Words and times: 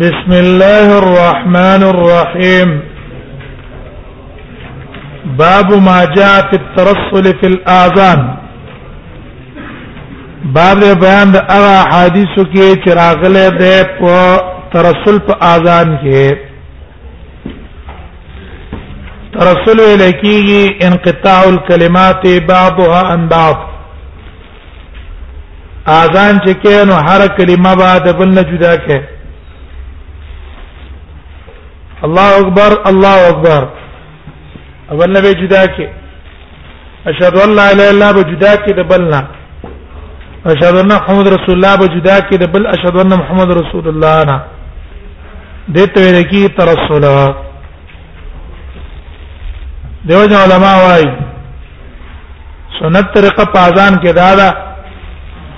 بسم 0.00 0.32
الله 0.32 0.86
الرحمن 1.02 1.82
الرحيم 1.92 2.68
باب 5.42 5.72
ما 5.86 6.04
جاء 6.16 6.34
في 6.50 6.56
الترسل 6.62 7.24
في 7.38 7.46
الاذان 7.52 8.20
باب 10.58 10.78
دې 10.82 10.92
بیان 11.00 11.32
د 11.36 11.40
هغه 11.54 11.74
حدیثو 11.94 12.44
کې 12.54 12.70
چې 12.82 12.96
راغله 12.98 13.48
ده 13.58 13.74
په 13.98 14.14
ترسل 14.76 15.18
په 15.30 15.34
اذان 15.48 15.92
کې 16.04 17.58
ترسل 19.38 19.84
الیکي 19.90 20.78
انقطاع 20.90 21.40
الكلمات 21.50 22.26
بعضها 22.54 23.02
عن 23.12 23.26
بعض 23.34 23.66
اذان 26.00 26.40
چې 26.46 26.54
کینو 26.64 26.94
هر 27.10 27.20
کلمه 27.36 27.76
بعد 27.86 28.12
بل 28.18 28.34
نه 28.40 28.42
جدا 28.42 28.76
کې 28.76 29.17
الله 32.06 32.30
اکبر 32.42 32.70
الله 32.90 33.16
اکبر 33.30 33.68
اول 34.92 35.12
نه 35.12 35.20
به 35.20 35.34
جدا 35.34 35.64
کې 35.66 35.86
اشهد 37.06 37.36
ان 37.42 37.54
لا 37.56 37.70
اله 37.72 37.88
الا 37.88 37.90
الله 37.90 38.12
به 38.12 38.22
جدا 38.32 38.52
کې 38.56 38.70
د 38.78 38.82
بلنا 38.90 39.22
اشهد 40.46 40.74
ان 40.76 40.88
محمد 40.94 41.28
رسول 41.28 41.54
الله 41.56 41.76
به 41.76 41.86
جدا 41.86 42.18
کې 42.20 42.36
د 42.38 42.46
بل 42.52 42.66
اشهد 42.66 42.96
ان 42.96 43.14
محمد 43.18 43.50
رسول 43.60 43.88
الله 43.88 44.24
نه 44.24 44.40
دته 45.74 46.00
ویل 46.00 46.22
کی 46.28 46.48
ترسل 46.48 47.04
دیو 50.08 50.26
جن 50.26 50.34
علماء 50.36 50.76
وايي 50.86 51.10
سنت 52.80 53.06
طریقه 53.14 53.44
پازان 53.44 53.94
کې 53.96 54.08
دادا 54.22 54.50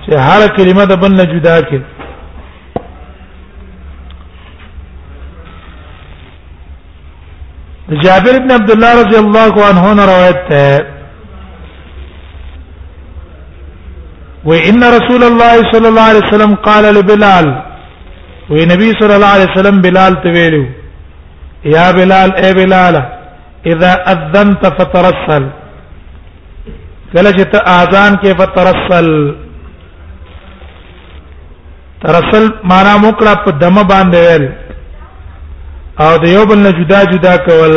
چې 0.07 0.13
هر 0.13 0.47
کلمه 0.57 0.85
د 0.85 0.97
بل 1.01 1.13
نه 1.13 1.25
جدا 1.25 1.59
کې 1.63 1.80
جابر 7.93 8.35
ابن 8.37 8.51
عبد 8.52 8.71
الله 8.71 8.93
رضی 9.02 9.16
الله 9.16 9.52
عنه 9.69 10.05
روایت 10.05 10.51
ہے 10.51 10.79
وان 14.45 14.83
رسول 14.83 15.23
الله 15.24 15.71
صلى 15.73 15.88
الله 15.88 16.02
عليه 16.02 16.23
وسلم 16.29 16.55
قال 16.66 16.95
لبلال 16.95 17.49
ونبي 18.51 18.88
صلى 19.01 19.16
الله 19.16 19.27
عليه 19.27 19.46
وسلم 19.52 19.80
بلال 19.80 20.15
تویلو 20.23 20.65
يا 21.65 21.91
بلال 21.96 22.30
اي 22.45 22.55
بلال 22.55 22.95
اذا 23.66 23.93
اذنت 24.13 24.66
فترسل 24.79 25.49
کله 27.13 27.30
چې 27.33 27.45
ته 27.52 27.59
اذان 27.80 28.15
کې 28.23 28.35
فترسل 28.41 29.35
ترسل 32.02 32.51
معنا 32.65 32.96
موکړه 32.96 33.35
په 33.45 33.51
دم 33.52 33.74
باندې 33.74 34.18
ویل 34.24 34.49
او 36.04 36.12
د 36.23 36.24
یو 36.34 36.43
بل 36.51 36.59
نه 36.66 36.70
جدا 36.79 37.01
جدا 37.12 37.34
کول 37.46 37.73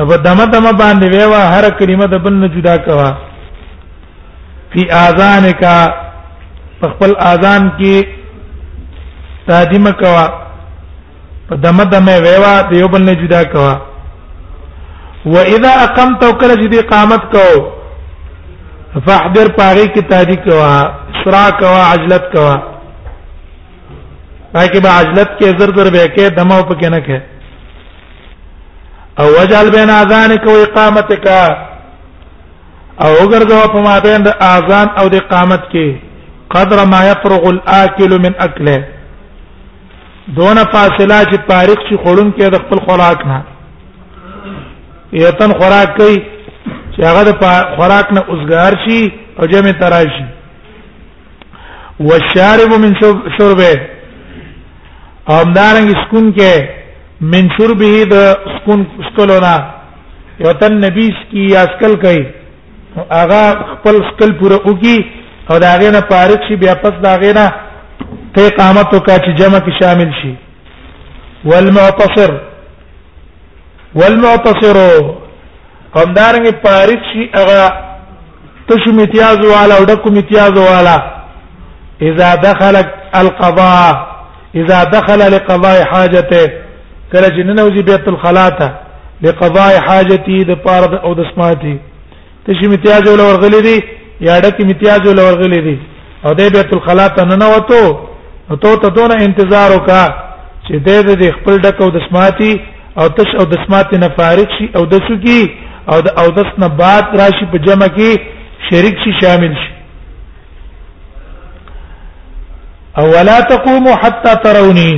او 0.00 0.16
دمه 0.26 0.44
دمه 0.54 0.72
باندې 0.82 1.06
ویوا 1.12 1.42
هر 1.54 1.64
کلمه 1.78 2.06
د 2.12 2.14
بل 2.24 2.34
نه 2.42 2.48
جدا 2.54 2.74
کوا 2.86 3.10
فی 4.72 4.82
اذانک 5.04 5.62
خپل 6.92 7.10
اذان 7.32 7.62
کې 7.78 7.96
تادیم 9.48 9.86
کوا 10.02 10.24
په 11.48 11.54
دمه 11.66 11.84
دمه 11.94 12.14
ویوا 12.24 12.54
د 12.70 12.72
یو 12.82 12.88
بل 12.94 13.02
نه 13.10 13.14
جدا 13.22 13.42
کوا 13.54 13.72
و 15.34 15.36
اذا 15.54 15.72
اقمت 15.86 16.20
وکړه 16.24 16.56
چې 16.60 16.78
اقامت 16.84 17.22
کو 17.36 17.46
فاحضر 19.06 19.46
پاری 19.58 19.86
کې 19.94 20.02
تادی 20.12 20.36
کوا 20.48 20.74
اسرا 21.14 21.44
کوا 21.62 21.82
عجلت 21.94 22.24
کوا 22.34 22.56
پاکي 24.52 24.78
به 24.84 24.88
عجلت 25.00 25.34
کې 25.40 25.58
زر 25.58 25.70
زر 25.76 25.88
به 25.94 26.06
کې 26.16 26.28
دمو 26.36 26.60
پکې 26.68 26.88
نه 26.90 27.00
کې 27.00 27.20
او 29.22 29.26
وجعل 29.40 29.68
بين 29.74 29.90
اذانك 29.96 30.46
واقامتك 30.52 31.26
او 33.04 33.12
وګرځو 33.16 33.72
په 33.74 33.80
ما 33.84 33.98
بین 34.06 34.22
د 34.24 34.30
اذان 34.46 34.88
او 35.02 35.04
د 35.12 35.14
اقامت 35.20 35.62
کې 35.72 35.96
قدر 36.54 36.82
ما 36.94 37.00
يفرغ 37.10 37.46
الاكل 37.50 38.16
من 38.24 38.34
اكله 38.38 38.84
دون 40.40 40.56
فاصله 40.74 41.20
چې 41.30 41.38
فارغ 41.52 41.86
شي 41.88 41.96
خورون 42.02 42.32
کې 42.32 42.46
د 42.56 42.66
خپل 42.66 42.82
خوراک 42.88 43.24
نه 43.30 43.38
یتن 45.20 45.52
خوراک 45.60 45.96
کوي 46.00 46.18
چې 46.96 47.04
هغه 47.08 47.22
د 47.28 47.62
خوراک 47.78 48.12
نه 48.18 48.26
اوسګار 48.26 48.82
شي 48.88 49.00
او 49.38 49.46
جمع 49.54 49.70
تراشي 49.78 50.24
والشارب 52.08 52.74
من 52.82 52.94
شربه 53.38 53.72
او 55.30 55.38
دارنګ 55.56 55.88
سکون 56.02 56.28
کې 56.36 56.54
من 57.32 57.48
شربه 57.56 58.04
د 58.12 58.14
سکون 58.54 58.80
سکلونا 59.08 59.54
یو 60.44 60.52
تن 60.60 60.78
نبی 60.84 61.06
کی 61.30 61.44
اسکل 61.62 61.94
کوي 62.04 62.22
اغا 63.22 63.42
خپل 63.72 63.98
سکل 64.08 64.32
پوره 64.40 64.58
وکي 64.66 64.96
او 65.50 65.58
دا 65.58 65.72
غې 65.80 65.92
نه 65.96 66.00
پارک 66.10 66.48
شي 66.48 66.56
بیا 66.62 66.74
پس 66.84 66.98
دا 67.06 67.14
غې 67.20 67.34
نه 67.34 67.52
ته 68.36 68.48
قامت 68.58 68.94
وکا 68.96 69.16
چې 69.16 69.36
جمع 69.42 69.58
کې 69.58 69.82
شامل 69.82 70.12
شي 70.22 70.34
والمعتصر 71.52 72.30
والمعتصر 74.02 74.76
هم 75.96 76.06
دارنګ 76.14 76.54
پارک 76.68 77.00
شي 77.14 77.30
اغا 77.42 77.62
تشو 78.68 78.90
امتیاز 78.98 79.38
والا 79.54 79.74
او 79.80 79.84
ډکو 79.92 80.08
امتیاز 80.16 80.58
والا 80.68 80.96
اذا 82.10 82.34
دخل 82.50 82.82
القضاء 83.22 84.09
اذا 84.54 84.84
دخل 84.84 85.18
لقضاء 85.32 85.84
حاجته 85.84 86.46
کله 87.12 87.28
چې 87.28 87.42
ننوځي 87.44 87.82
بیت 87.82 88.08
الخلا 88.08 88.48
ته 88.48 88.70
لقضاء 89.22 89.80
حاجتي 89.86 90.44
د 90.44 90.54
پاره 90.66 91.00
او 91.04 91.14
د 91.14 91.22
سماعتي 91.34 91.78
تشي 92.46 92.66
امتیاز 92.66 93.08
ول 93.08 93.20
ورغلي 93.20 93.60
دي 93.68 93.78
یا 94.28 94.40
ډک 94.40 94.60
امتیاز 94.64 95.08
ول 95.08 95.20
ورغلي 95.20 95.60
دي 95.68 95.78
او 96.26 96.32
د 96.34 96.40
بیت 96.56 96.74
الخلا 96.74 97.06
ته 97.18 97.24
ننوتو 97.34 97.82
نو 98.50 98.56
ته 98.56 98.74
ته 98.82 98.88
دونه 98.88 99.14
انتظار 99.24 99.76
وکا 99.76 100.02
چې 100.68 100.74
د 100.74 101.22
دې 101.22 101.34
خپل 101.38 101.60
ډک 101.66 101.82
او 101.82 101.90
د 101.96 102.02
سماعتي 102.08 102.52
او 102.98 103.08
تش 103.18 103.34
او 103.40 103.46
د 103.54 103.58
سماعتي 103.66 103.96
نه 103.98 104.08
فارغ 104.18 104.58
شي 104.58 104.68
او 104.76 104.84
د 104.94 105.08
سکی 105.10 105.42
او 105.92 106.00
د 106.06 106.18
او 106.22 106.30
د 106.36 106.46
سن 106.50 106.68
بعد 106.82 107.04
راشي 107.22 107.46
په 107.52 107.58
جمع 107.68 107.86
کې 107.86 108.20
شریک 108.70 108.98
شي 109.04 109.12
شامل 109.22 109.54
شي 109.62 109.70
او 112.98 113.04
ولا 113.06 113.40
تقوموا 113.40 113.94
حتى 113.96 114.36
تروني 114.44 114.92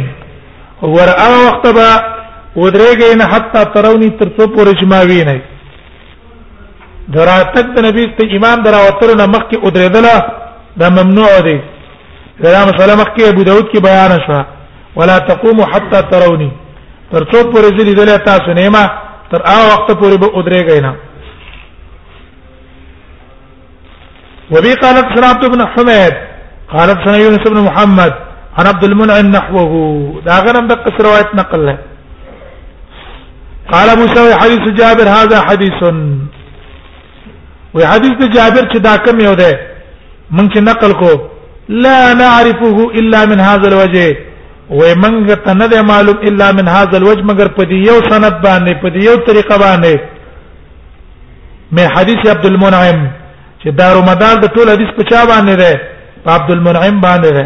ورا 0.82 1.26
وخت 1.46 1.66
با 1.78 2.12
ودرېږي 2.56 3.14
نه 3.18 3.24
حتى 3.26 3.64
تروني 3.74 4.10
تر 4.10 4.28
څو 4.38 4.46
پورې 4.56 4.72
جماوي 4.82 5.24
نه 5.24 5.40
دراتک 7.08 7.66
د 7.76 7.84
نبی 7.86 8.06
ته 8.18 8.36
امام 8.36 8.62
دراوتر 8.62 9.14
نه 9.16 9.26
مخکې 9.26 9.56
ودرېدله 9.64 10.16
دا 10.76 10.88
ممنوع 10.88 11.40
دی 11.40 11.60
دا 12.40 12.64
مسله 12.64 12.96
مخکې 13.02 13.28
ابو 13.28 13.42
داود 13.42 13.64
کې 13.70 13.82
بیان 13.82 14.10
شوه 14.26 14.46
ولا 14.96 15.18
تقوموا 15.18 15.66
حتى 15.74 16.02
تروني 16.10 16.50
تر 17.12 17.22
څو 17.24 17.52
پورې 17.52 17.80
ځلې 17.80 17.94
دلته 17.94 18.24
تاسو 18.24 18.52
نه 18.52 18.68
ما 18.68 18.84
تر 19.32 19.40
هغه 19.50 19.66
وخت 19.72 19.90
پورې 20.00 20.16
به 20.22 20.28
ودرېږئ 20.34 20.80
نه 20.82 20.94
وبي 24.50 24.74
قالت 24.74 25.06
سنابت 25.16 25.50
بن 25.50 25.66
حميد 25.66 26.31
قال 26.74 26.88
حدثنا 26.90 27.16
يونس 27.24 27.44
بن 27.54 27.58
محمد 27.68 28.12
عن 28.56 28.64
عبد 28.72 28.84
المنعم 28.90 29.26
نحوه 29.38 29.72
دا 30.26 30.34
غنم 30.44 30.66
دقه 30.72 30.96
روایت 31.06 31.30
نقل 31.40 31.60
له 31.66 31.76
قال 33.72 33.88
ابو 33.96 34.04
سوي 34.16 34.32
حديث 34.42 34.64
جابر 34.80 35.06
هذا 35.18 35.38
حديث 35.48 35.80
وحديث 37.78 38.18
جابر 38.36 38.64
چې 38.72 38.78
دا 38.88 38.94
کم 39.04 39.20
یو 39.26 39.34
ده 39.42 39.52
من 40.36 40.46
چې 40.52 40.58
نقل 40.70 40.92
کو 41.02 41.10
لا 41.84 42.14
نعرفه 42.22 42.76
الا 43.00 43.20
من 43.30 43.38
هذا 43.48 43.66
الوجه 43.68 44.16
ومن 44.78 45.12
تنه 45.46 45.72
معلوم 45.92 46.18
الا 46.28 46.48
من 46.58 46.66
هذا 46.76 46.96
الوجه 47.00 47.22
مگر 47.30 47.48
په 47.58 47.62
دې 47.70 47.78
یو 47.90 47.96
سند 48.10 48.34
باندې 48.46 48.72
په 48.82 48.88
دې 48.94 49.00
یو 49.08 49.14
طریقه 49.28 49.54
باندې 49.64 49.94
مې 51.74 51.84
حدیث 51.96 52.20
عبد 52.34 52.46
المنعم 52.50 53.00
چې 53.62 53.68
دار 53.80 53.96
مدار 54.08 54.36
د 54.38 54.40
دا 54.44 54.48
ټول 54.54 54.66
حدیث 54.74 54.88
په 54.98 55.02
چا 55.10 55.20
باندې 55.32 55.56
ده 55.62 55.72
عبد 56.26 56.50
المنعم 56.50 57.00
باندې 57.00 57.30
ده 57.36 57.44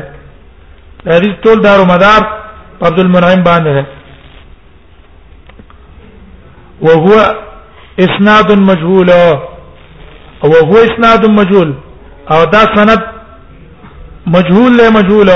حدیث 1.17 1.35
ټول 1.45 1.61
دار 1.63 1.81
مدار 1.85 2.23
عبد 2.83 2.99
المنعم 2.99 3.43
باندې 3.45 3.71
ده 3.77 3.85
وهو 6.81 7.17
اسناد 7.99 8.53
مجهول 8.71 9.11
او 9.11 10.53
هو 10.69 10.77
اسناد 10.89 11.27
مجهول 11.31 11.75
او 12.31 12.45
دا 12.45 12.63
سند 12.77 13.03
مجهول 14.27 14.77
له 14.77 14.91
مجهول 14.91 15.31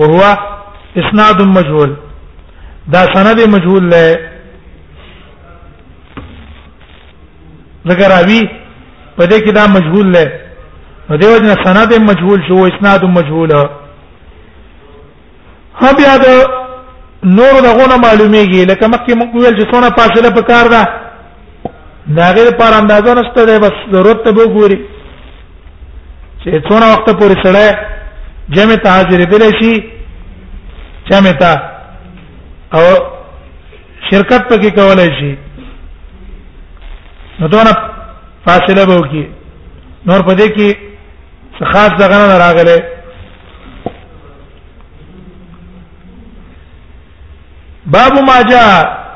وهو 0.00 0.22
اسناد 0.96 1.42
مجهول 1.42 1.96
دا 2.86 3.02
سند 3.16 3.38
مجهول 3.54 3.90
له 3.90 4.18
ذکر 7.88 8.08
راوی 8.10 8.48
په 9.18 9.24
دې 9.26 9.38
کې 9.44 9.52
دا 9.52 9.66
مجهول 9.66 10.12
له 10.12 10.45
نو 11.10 11.16
دیو 11.16 11.36
جن 11.38 11.54
سند 11.64 11.92
مجهول 12.02 12.40
شو 12.48 12.54
اسناد 12.68 13.02
مجهول 13.16 13.50
ها 15.80 15.90
بیا 15.98 16.14
د 16.16 16.26
نور 17.24 17.58
دغه 17.66 17.84
نه 17.90 17.96
معلومیږي 17.96 18.64
لکه 18.70 18.86
مکه 18.94 19.14
موږ 19.14 19.30
ویل 19.34 19.58
چې 19.58 19.64
څونه 19.70 19.90
فاصله 19.98 20.30
په 20.38 20.42
کار 20.50 20.68
ده 20.68 20.82
دا 22.16 22.30
غیر 22.38 22.50
پر 22.60 22.74
اندازه 22.78 23.14
نشته 23.18 23.44
ده 23.50 23.58
بس 23.64 23.76
ضرورت 23.92 24.24
ته 24.24 24.32
وګوري 24.38 24.78
چې 25.02 26.64
څونه 26.68 26.86
وخت 26.92 27.10
پورې 27.18 27.46
سره 27.46 27.78
جمع 28.56 28.74
ته 28.86 28.90
حاضر 28.96 29.22
دی 29.34 29.50
شي 29.60 29.72
جمع 31.10 31.32
ته 31.42 31.62
او 32.80 32.84
شرکت 34.10 34.50
پکې 34.52 34.74
کولای 34.80 35.14
شي 35.20 35.30
نو 37.40 37.48
دونه 37.54 37.70
فاصله 38.48 38.86
به 38.92 38.96
وکي 39.04 39.24
نور 40.06 40.20
پدې 40.20 40.56
کې 40.58 40.85
خاص 41.64 41.90
دغه 42.00 42.16
نه 42.16 42.38
راغله 42.38 42.84
باب 47.86 48.18
ما 48.28 48.42
جاء 48.50 49.06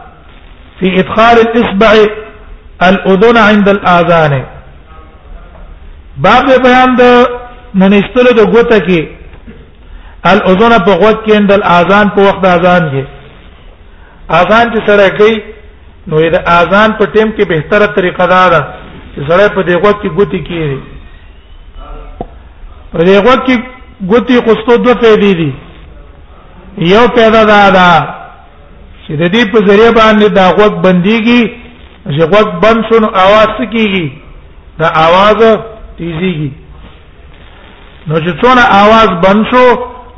في 0.81 0.95
ادخال 1.01 1.41
الاصبع 1.47 1.93
الاذن 2.89 3.37
عند 3.37 3.69
الاذان 3.69 4.45
باب 6.17 6.45
بیان 6.65 6.91
د 7.01 7.03
ننستلو 7.81 8.33
د 8.39 8.41
ګوته 8.55 8.79
کې 8.87 9.01
الاذن 10.33 10.73
په 10.87 10.93
غوږ 10.93 11.23
کې 11.25 11.37
اند 11.37 11.51
الاذان 11.53 12.07
په 12.15 12.21
وخت 12.29 12.41
د 12.43 12.47
اذان 12.57 12.83
کې 12.93 13.03
اذان 14.41 14.67
چې 14.75 14.87
سره 14.89 15.09
کوي 15.19 15.37
نو 16.07 16.17
د 16.37 16.39
اذان 16.59 16.91
په 16.99 17.05
ټیم 17.15 17.31
کې 17.37 17.45
به 17.49 17.61
تر 17.71 17.87
طریقه 17.97 18.27
دار 18.33 18.53
چې 19.15 19.21
سره 19.29 19.49
په 19.57 19.63
دغه 19.73 19.93
کې 20.03 20.09
ګوتی 20.17 20.39
کیږي 20.49 21.00
په 22.93 22.99
دې 23.07 23.17
وخت 23.27 23.43
کې 23.47 23.57
ګوتی 24.11 24.37
قصتو 24.47 24.77
دوه 24.85 24.95
پیدا 25.03 25.33
دي 25.41 25.51
یو 26.93 27.05
پیدا 27.17 27.43
دا 27.51 27.61
دا 27.77 27.91
چې 29.07 29.13
د 29.21 29.23
دې 29.35 29.43
په 29.53 29.59
ذریعہ 29.67 29.93
باندې 29.99 30.27
دا 30.39 30.47
غوږ 30.57 30.73
بنديږي 30.87 31.43
چې 32.15 32.23
غوږ 32.33 32.49
بند 32.63 32.81
شون 32.91 33.05
اواز 33.05 33.51
کیږي 33.75 34.07
دا 34.81 34.89
اواز 35.07 35.41
تیزيږي 35.99 36.51
نو 38.09 38.15
چې 38.25 38.31
څونه 38.43 38.63
اواز 38.83 39.09
بند 39.27 39.41
شو 39.53 39.65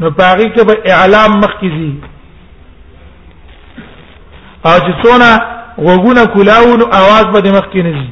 نو 0.00 0.10
پاره 0.18 0.48
کې 0.54 0.64
به 0.68 0.74
اعلام 0.92 1.30
مخکزي 1.44 1.92
او 4.66 4.72
چې 4.84 4.92
څونه 5.02 5.28
غوګونه 5.84 6.22
کولاو 6.34 6.76
نو 6.80 6.84
اواز 7.00 7.24
به 7.32 7.40
د 7.40 7.48
مخکې 7.58 7.78
نه 7.78 7.92
ځي 7.92 8.08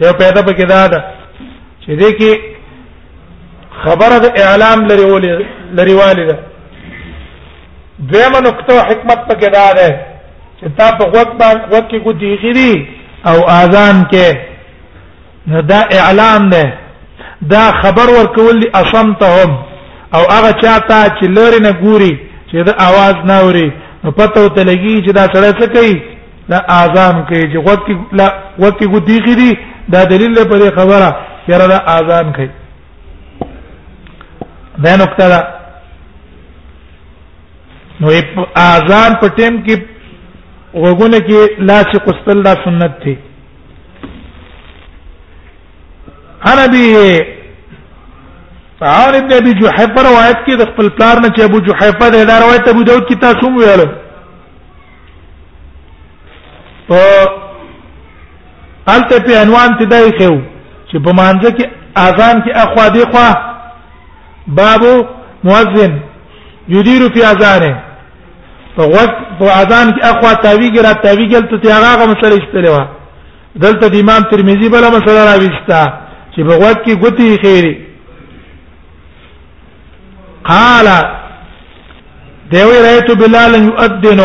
ته 0.00 0.12
پیدا 0.22 0.40
پکې 0.48 0.64
دا 0.72 0.86
ده 0.92 1.04
چې 1.84 1.90
دې 2.00 2.10
کې 2.18 2.56
خبره 3.84 4.16
د 4.24 4.26
اعلام 4.48 4.78
لري 4.90 5.04
ولې 5.12 5.34
لري 5.78 5.94
والده 6.02 6.36
دیمه 8.12 8.38
نقطه 8.48 8.74
حکمت 8.88 9.18
پکې 9.28 9.48
دا 9.58 9.66
ده 9.78 9.88
چې 10.60 10.66
تا 10.78 10.88
په 10.98 11.04
وخت 11.16 11.32
باندې 11.42 11.62
وخت 11.72 11.88
کې 11.92 11.98
ګوتی 12.04 12.34
غری 12.42 12.74
او 13.30 13.36
اذان 13.60 13.96
کې 14.12 14.28
نو 15.48 15.60
دا 15.72 15.80
اعلان 16.00 16.50
ده 16.54 16.66
دا 17.52 17.64
خبر 17.82 18.06
ورکول 18.18 18.54
دي 18.62 18.68
اصمتهم 18.80 19.50
او 20.14 20.20
هغه 20.34 20.50
چاته 20.62 20.98
چې 21.18 21.24
لوري 21.36 21.58
نه 21.66 21.70
ګوري 21.82 22.14
چې 22.50 22.56
دا 22.68 22.72
आवाज 22.88 23.16
نه 23.30 23.36
اوري 23.40 23.68
نو 24.04 24.10
پته 24.18 24.38
وته 24.44 24.62
لګي 24.70 24.96
چې 25.06 25.10
دا 25.18 25.24
سره 25.34 25.58
څه 25.60 25.66
کوي 25.76 25.96
دا 26.52 26.58
اذان 26.82 27.16
کوي 27.28 27.44
چې 27.52 27.56
وخت 27.66 27.82
کې 27.88 27.94
وخت 28.62 28.76
کې 28.80 28.86
ګوتی 28.92 29.18
غری 29.26 29.52
دا 29.94 30.04
دلیل 30.12 30.32
دی 30.36 30.44
په 30.44 30.76
خبره 30.80 31.08
یاره 31.50 31.66
دا 31.74 31.78
اذان 31.98 32.32
کوي 32.36 32.50
دا 34.82 34.96
نقطه 34.96 35.28
ده 35.28 35.38
نو 38.00 38.10
اذان 38.64 39.14
په 39.20 39.28
ټیم 39.38 39.54
کې 39.68 40.84
وګونه 40.84 41.18
کې 41.28 41.62
لاس 41.70 41.96
قستل 42.06 42.42
دا 42.44 42.52
سنت 42.66 42.92
دی 43.06 43.16
عربي 46.50 46.84
عامر 48.88 49.14
ابن 49.20 49.32
ابي 49.38 49.52
جحيفه 49.62 50.06
روایت 50.08 50.46
کې 50.46 50.60
د 50.60 50.66
خپل 50.70 50.88
پلار 50.98 51.16
نه 51.24 51.28
چې 51.36 51.42
ابو 51.44 51.60
جحيفه 51.70 52.08
د 52.16 52.24
دا 52.32 52.38
روایت 52.44 52.68
ابو 52.68 52.82
داود 52.90 53.10
کې 53.10 53.20
تاسو 53.26 53.50
مو 53.50 53.60
ویل 53.60 53.86
په 56.88 57.10
الته 58.96 59.24
په 59.26 59.40
عنوان 59.42 59.76
تدای 59.80 60.12
خو 60.18 60.32
چې 60.34 61.04
په 61.04 61.10
مانځه 61.20 61.56
کې 61.56 61.64
اذان 62.06 62.42
کې 62.44 62.60
اخوا 62.64 62.88
دی 62.96 63.00
خوا 63.12 63.28
باب 64.48 64.82
مؤذن 65.44 66.00
يدير 66.68 67.12
في 67.12 67.24
اذانه 67.32 67.80
فغوث 68.76 69.10
اذان 69.40 69.88
کې 69.92 70.04
اخوا 70.04 70.32
تاوی 70.32 70.70
ګرا 70.70 70.92
تاوی 70.92 71.28
ګل 71.28 71.44
ته 71.62 71.74
هغه 71.74 72.06
مسله 72.06 72.38
استلې 72.38 72.68
وا 72.68 72.88
دلته 73.56 74.00
امام 74.00 74.22
ترمذی 74.22 74.68
بل 74.68 74.84
مسله 74.96 75.24
راويستا 75.24 75.82
چې 76.36 76.40
بغوت 76.42 76.78
کې 76.86 76.92
ګوتی 77.04 77.36
خیری 77.44 77.84
قال 80.44 80.86
دوی 82.52 82.78
رايت 82.84 83.10
بلال 83.12 83.54
يؤذن 83.54 84.20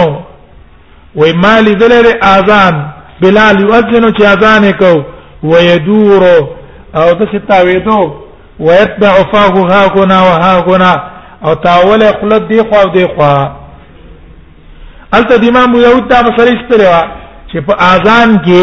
و 1.16 1.22
مال 1.44 1.66
ذلر 1.66 2.06
اذان 2.36 2.88
بلال 3.22 3.62
يؤذن 3.62 4.14
چې 4.16 4.22
اذان 4.25 4.72
کو 4.72 5.04
ويدور 5.44 6.24
او 6.96 7.14
د 7.14 7.24
ستاوي 7.34 7.80
دو 7.80 8.23
ويتبع 8.60 9.14
فاغها 9.34 9.88
غنا 9.88 10.22
وها 10.22 10.60
غنا 10.68 10.94
او 11.46 11.54
تاول 11.54 12.02
خپل 12.18 12.30
دی 12.48 12.60
خو 12.62 12.90
دی 12.90 13.06
خو 13.06 13.24
الته 15.18 15.36
د 15.38 15.46
امام 15.48 15.76
یهود 15.76 16.08
دا 16.08 16.22
مسله 16.22 16.60
ستړي 16.62 16.88
چې 17.52 17.58
په 17.68 17.74
اذان 17.94 18.30
کې 18.46 18.62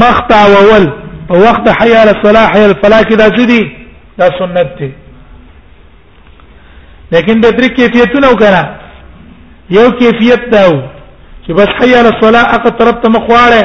مختا 0.00 0.42
وول 0.52 0.86
په 1.28 1.34
وخت 1.46 1.64
حي 1.78 1.94
على 1.96 2.10
الصلاه 2.16 2.46
حي 2.52 2.64
الفلاح 2.64 3.02
کې 3.08 3.14
دا 3.22 3.28
سدي 3.36 3.62
دا 4.18 4.26
سنت 4.38 4.68
دی 4.78 4.90
لیکن 7.12 7.40
د 7.40 7.46
درې 7.56 7.68
کیفیتونه 7.78 8.28
وکړه 8.28 8.62
یو 9.78 9.90
کیفیت 10.00 10.40
دا 10.54 10.68
و 10.70 10.76
چې 11.46 11.52
بس 11.58 11.68
حي 11.78 11.94
على 12.00 12.08
الصلاه 12.14 12.42
اقا 12.54 12.68
طرف 12.78 12.96
ته 13.02 13.08
مخواړه 13.16 13.62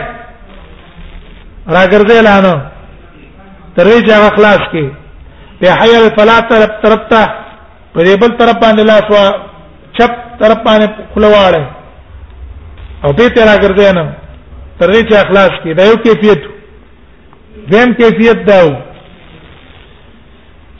راګرځې 1.75 2.19
لانو 2.27 2.55
ترې 3.77 3.97
چې 4.07 4.35
خلاص 4.37 4.61
کې 4.73 4.85
ته 5.61 5.67
حي 5.79 5.91
الفلا 6.05 6.39
طرف 6.49 6.71
طرف 6.83 7.01
ته 7.11 7.23
په 7.95 7.99
دې 8.05 8.15
بل 8.21 8.31
طرف 8.41 8.55
باندې 8.63 8.83
لاس 8.91 9.03
وا 9.11 9.25
چپ 9.97 10.11
طرف 10.41 10.59
باندې 10.67 10.87
خلواړه 11.15 11.63
او 13.03 13.09
دې 13.11 13.27
ته 13.35 13.45
راګرځې 13.45 13.91
نه 13.97 14.05
تر 14.79 14.91
دې 14.93 15.01
چې 15.09 15.15
اخلاص 15.23 15.53
کې 15.63 15.73
دا 15.79 15.83
یو 15.89 15.95
کیفیت 16.03 16.41
دیم 17.71 17.93
کیفیت 18.01 18.45
دا 18.49 18.59
و 18.65 18.69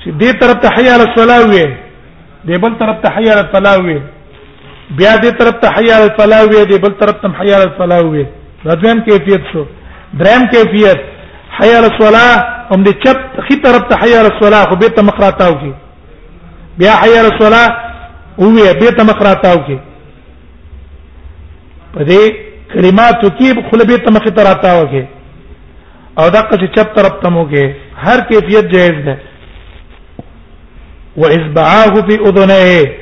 چې 0.01 0.09
دې 0.19 0.31
طرف 0.43 0.55
ته 0.65 0.69
حي 0.77 0.89
الصلاه 0.97 1.41
وي 1.51 1.65
دې 2.45 2.57
بل 2.65 2.73
طرف 2.83 2.95
ته 3.03 3.09
حي 3.15 3.29
الفلا 3.39 3.73
وي 3.87 3.97
بیا 4.89 5.15
دې 5.15 5.31
طرف 5.41 5.55
ته 5.65 5.69
حي 5.77 5.91
الفلا 5.97 6.39
وي 6.45 6.61
دې 6.65 6.79
بل 6.85 6.93
طرف 7.01 7.15
ته 7.23 7.29
حي 7.41 7.51
الفلا 7.63 7.99
وي 8.11 8.25
دا 8.65 8.73
دیم 8.83 9.01
کیفیت 9.09 9.41
شو 9.51 9.63
دریم 10.23 10.47
کیفیت 10.53 10.99
حي 11.59 11.75
الصلاه 11.81 12.58
هم 12.73 12.83
دې 12.85 12.91
چپ 13.03 13.39
خي 13.47 13.55
طرف 13.63 13.85
ته 13.89 13.97
حي 14.01 14.15
رسولا 14.27 14.61
خو 14.71 14.75
به 14.81 14.87
ته 14.97 15.01
مخرا 15.05 15.29
تاوږي 15.37 15.73
بیا 16.81 16.91
حي 17.03 17.15
رسولا 17.29 17.61
هو 18.39 18.49
به 18.55 18.89
ته 18.99 19.03
مخرا 19.03 19.33
تاوږي 19.43 19.79
په 21.93 22.05
دې 22.05 22.33
کلمات 22.73 23.23
کې 23.23 23.67
خپل 23.71 23.85
به 23.93 23.97
ته 24.05 24.11
مخ 24.17 24.23
ته 24.29 24.43
راتاوږي 24.43 25.05
او 26.19 26.29
دا 26.37 26.41
که 26.51 26.67
چپ 26.77 26.95
طرف 26.99 27.13
ته 27.25 27.29
موږي 27.29 27.73
هر 28.07 28.21
کیفیت 28.33 28.65
جائز 28.75 29.03
ده 29.09 29.17
واذبعاه 31.17 31.93
في 32.09 32.15
اذنيه 32.21 32.95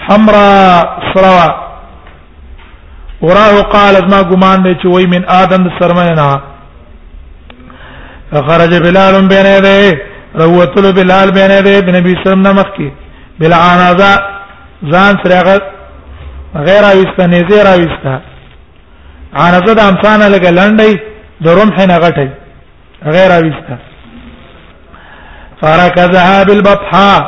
حمرا 0.08 0.52
سروا 1.12 1.46
وراه 3.26 3.56
قال 3.74 3.94
ما 4.10 4.20
ګمان 4.30 4.58
دی 4.64 4.74
چې 4.80 4.86
وای 4.92 5.06
من 5.14 5.22
ادم 5.42 5.62
سرمنا 5.78 6.30
خرج 8.48 8.72
بلال 8.84 9.14
بین 9.32 9.46
یده 9.46 10.00
روتل 10.44 10.86
بلال 10.98 11.30
بین 11.38 11.50
یده 11.50 11.92
نبی 11.98 12.14
سلام 12.24 12.46
نمخ 12.48 12.68
کی 12.76 12.88
بلا 13.40 13.56
عناذا 13.72 14.12
ځان 14.92 15.14
سره 15.22 15.60
غیر 16.68 16.84
اوسته 16.92 17.26
نزیر 17.34 17.66
اوسته 17.74 18.14
عناذا 19.42 19.72
د 19.80 19.80
امسانه 19.90 20.28
لګ 20.28 20.44
لنډي 20.58 20.92
دروم 21.44 21.72
حنا 21.72 21.98
غټي 21.98 22.28
غیر 23.16 23.30
اوسته 23.36 23.76
فرکزها 25.62 26.42
بالبطحاء 26.48 27.22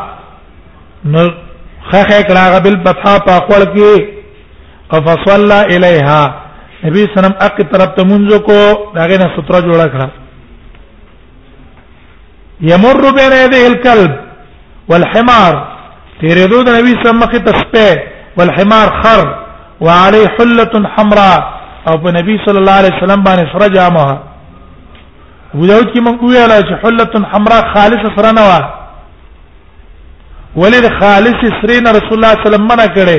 خخ 1.93 2.11
کړه 2.29 2.45
غبل 2.55 2.75
فتحا 2.87 3.15
په 3.27 3.35
خپل 3.45 3.63
کې 3.75 5.03
فصلى 5.09 5.59
اليها 5.75 6.23
نبی 6.87 7.05
سلام 7.15 7.33
اق 7.47 7.61
طرف 7.73 7.91
ته 7.99 8.05
منځ 8.05 8.39
کو 8.49 8.59
داګه 8.95 9.19
نه 9.23 9.29
سترا 9.37 9.61
جوړه 9.69 9.91
کړه 9.93 10.09
يمر 12.73 12.97
بين 13.19 13.33
يديه 13.43 13.67
الكلب 13.73 14.11
والحمار 14.93 15.61
تیرېدو 16.23 16.63
د 16.69 16.81
نبی 16.81 16.95
سلام 17.05 17.19
مخ 17.25 17.37
ته 17.47 17.59
سپه 17.59 18.03
والحمار 18.41 18.89
خر 19.03 19.23
وعليه 19.85 20.29
حله 20.39 20.85
حمراء 20.97 21.39
او 21.89 21.95
په 22.03 22.11
نبی 22.19 22.37
صلی 22.49 22.59
الله 22.63 22.73
علیه 22.81 22.95
وسلم 23.03 23.25
باندې 23.25 23.47
سره 23.53 23.75
جامه 23.75 24.19
ابو 25.55 25.65
داود 25.69 25.89
کې 25.95 26.01
مونږ 26.07 26.19
ویاله 26.25 26.61
چې 26.69 26.83
حله 26.85 27.33
حمراء 27.37 27.63
خالصه 27.75 28.15
سره 28.19 28.31
نه 28.41 28.45
ولې 30.57 30.81
د 30.85 30.89
خالص 31.01 31.41
سرین 31.61 31.85
رسول 31.97 32.17
الله 32.19 32.31
صلی 32.35 32.39
الله 32.39 32.39
علیه 32.39 32.51
وسلم 32.51 32.67
منع 32.73 32.87
کړي 32.97 33.19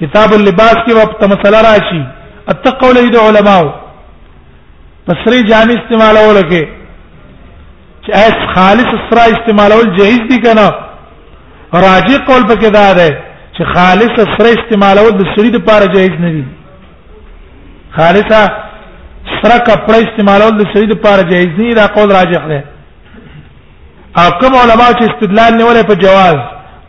کتاب 0.00 0.32
اللباس 0.36 0.76
کې 0.86 0.92
وخت 1.00 1.24
مسله 1.32 1.58
راشي 1.68 2.02
اتقول 2.52 2.94
د 3.14 3.16
علماو 3.22 3.68
پسری 5.06 5.40
جامع 5.50 5.74
استعمالول 5.78 6.38
کې 6.50 6.64
چې 8.02 8.10
اس 8.26 8.36
خالص 8.54 8.92
سرا 9.10 9.24
استعمالول 9.34 9.96
جایز 9.98 10.20
دي 10.30 10.38
کنه 10.46 10.66
راجی 11.86 12.16
قول 12.28 12.42
پکې 12.42 12.70
دا 12.78 12.86
ده 13.00 13.10
چې 13.56 13.62
خالص 13.74 14.14
سرا 14.36 14.48
استعمالول 14.58 15.12
د 15.18 15.26
سری 15.36 15.50
د 15.58 15.64
پاره 15.68 15.86
جایز 15.98 16.12
نه 16.24 16.30
دي 16.38 16.42
خالصا 17.98 18.40
سرا 19.42 19.56
کپڑے 19.68 19.98
استعمالول 20.06 20.52
د 20.62 20.66
سری 20.74 20.86
د 20.90 20.94
پاره 21.06 21.22
جایز 21.30 21.48
نه 21.62 21.74
دا 21.82 21.86
قول 22.00 22.12
راجح 22.20 22.46
ده 22.52 22.60
او 24.16 24.30
کوم 24.40 24.54
علما 24.56 24.84
چې 24.98 25.10
استدلال 25.10 25.56
نیولې 25.58 25.86
په 25.88 25.94
جواز 25.94 26.34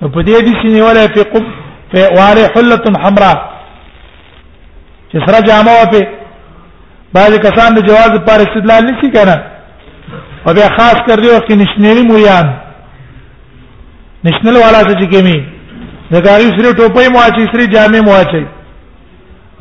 نو 0.02 0.10
په 0.10 0.22
دې 0.24 0.44
دي 0.46 0.54
چې 0.62 0.68
نیولې 0.68 1.08
په 1.14 1.24
قب 1.34 1.46
په 1.92 2.00
واره 2.18 2.50
حله 2.56 2.78
حمراء 3.06 3.38
چې 5.12 5.26
سره 5.26 5.40
جامه 5.50 5.72
و 5.80 5.86
په 5.94 6.02
بعض 7.18 7.36
کسان 7.46 7.76
د 7.76 7.80
جواز 7.90 8.12
پر 8.30 8.40
استدلال 8.46 8.88
نشي 8.92 9.12
کنه 9.18 9.38
او 10.46 10.54
بیا 10.54 10.68
خاص 10.78 10.98
کر 11.08 11.20
دیو 11.24 11.40
کې 11.40 11.62
نشنری 11.64 12.02
موریان 12.12 12.54
نشنل 14.30 14.58
والا 14.64 14.80
څه 14.82 15.10
کې 15.12 15.22
می 15.24 15.44
د 16.12 16.16
غاری 16.26 16.50
سری 16.56 16.72
ټوپې 16.72 17.12
مو 17.12 17.20
اچي 17.28 17.50
سری 17.54 17.66
جامې 17.76 18.02
مو 18.06 18.16
اچي 18.22 18.46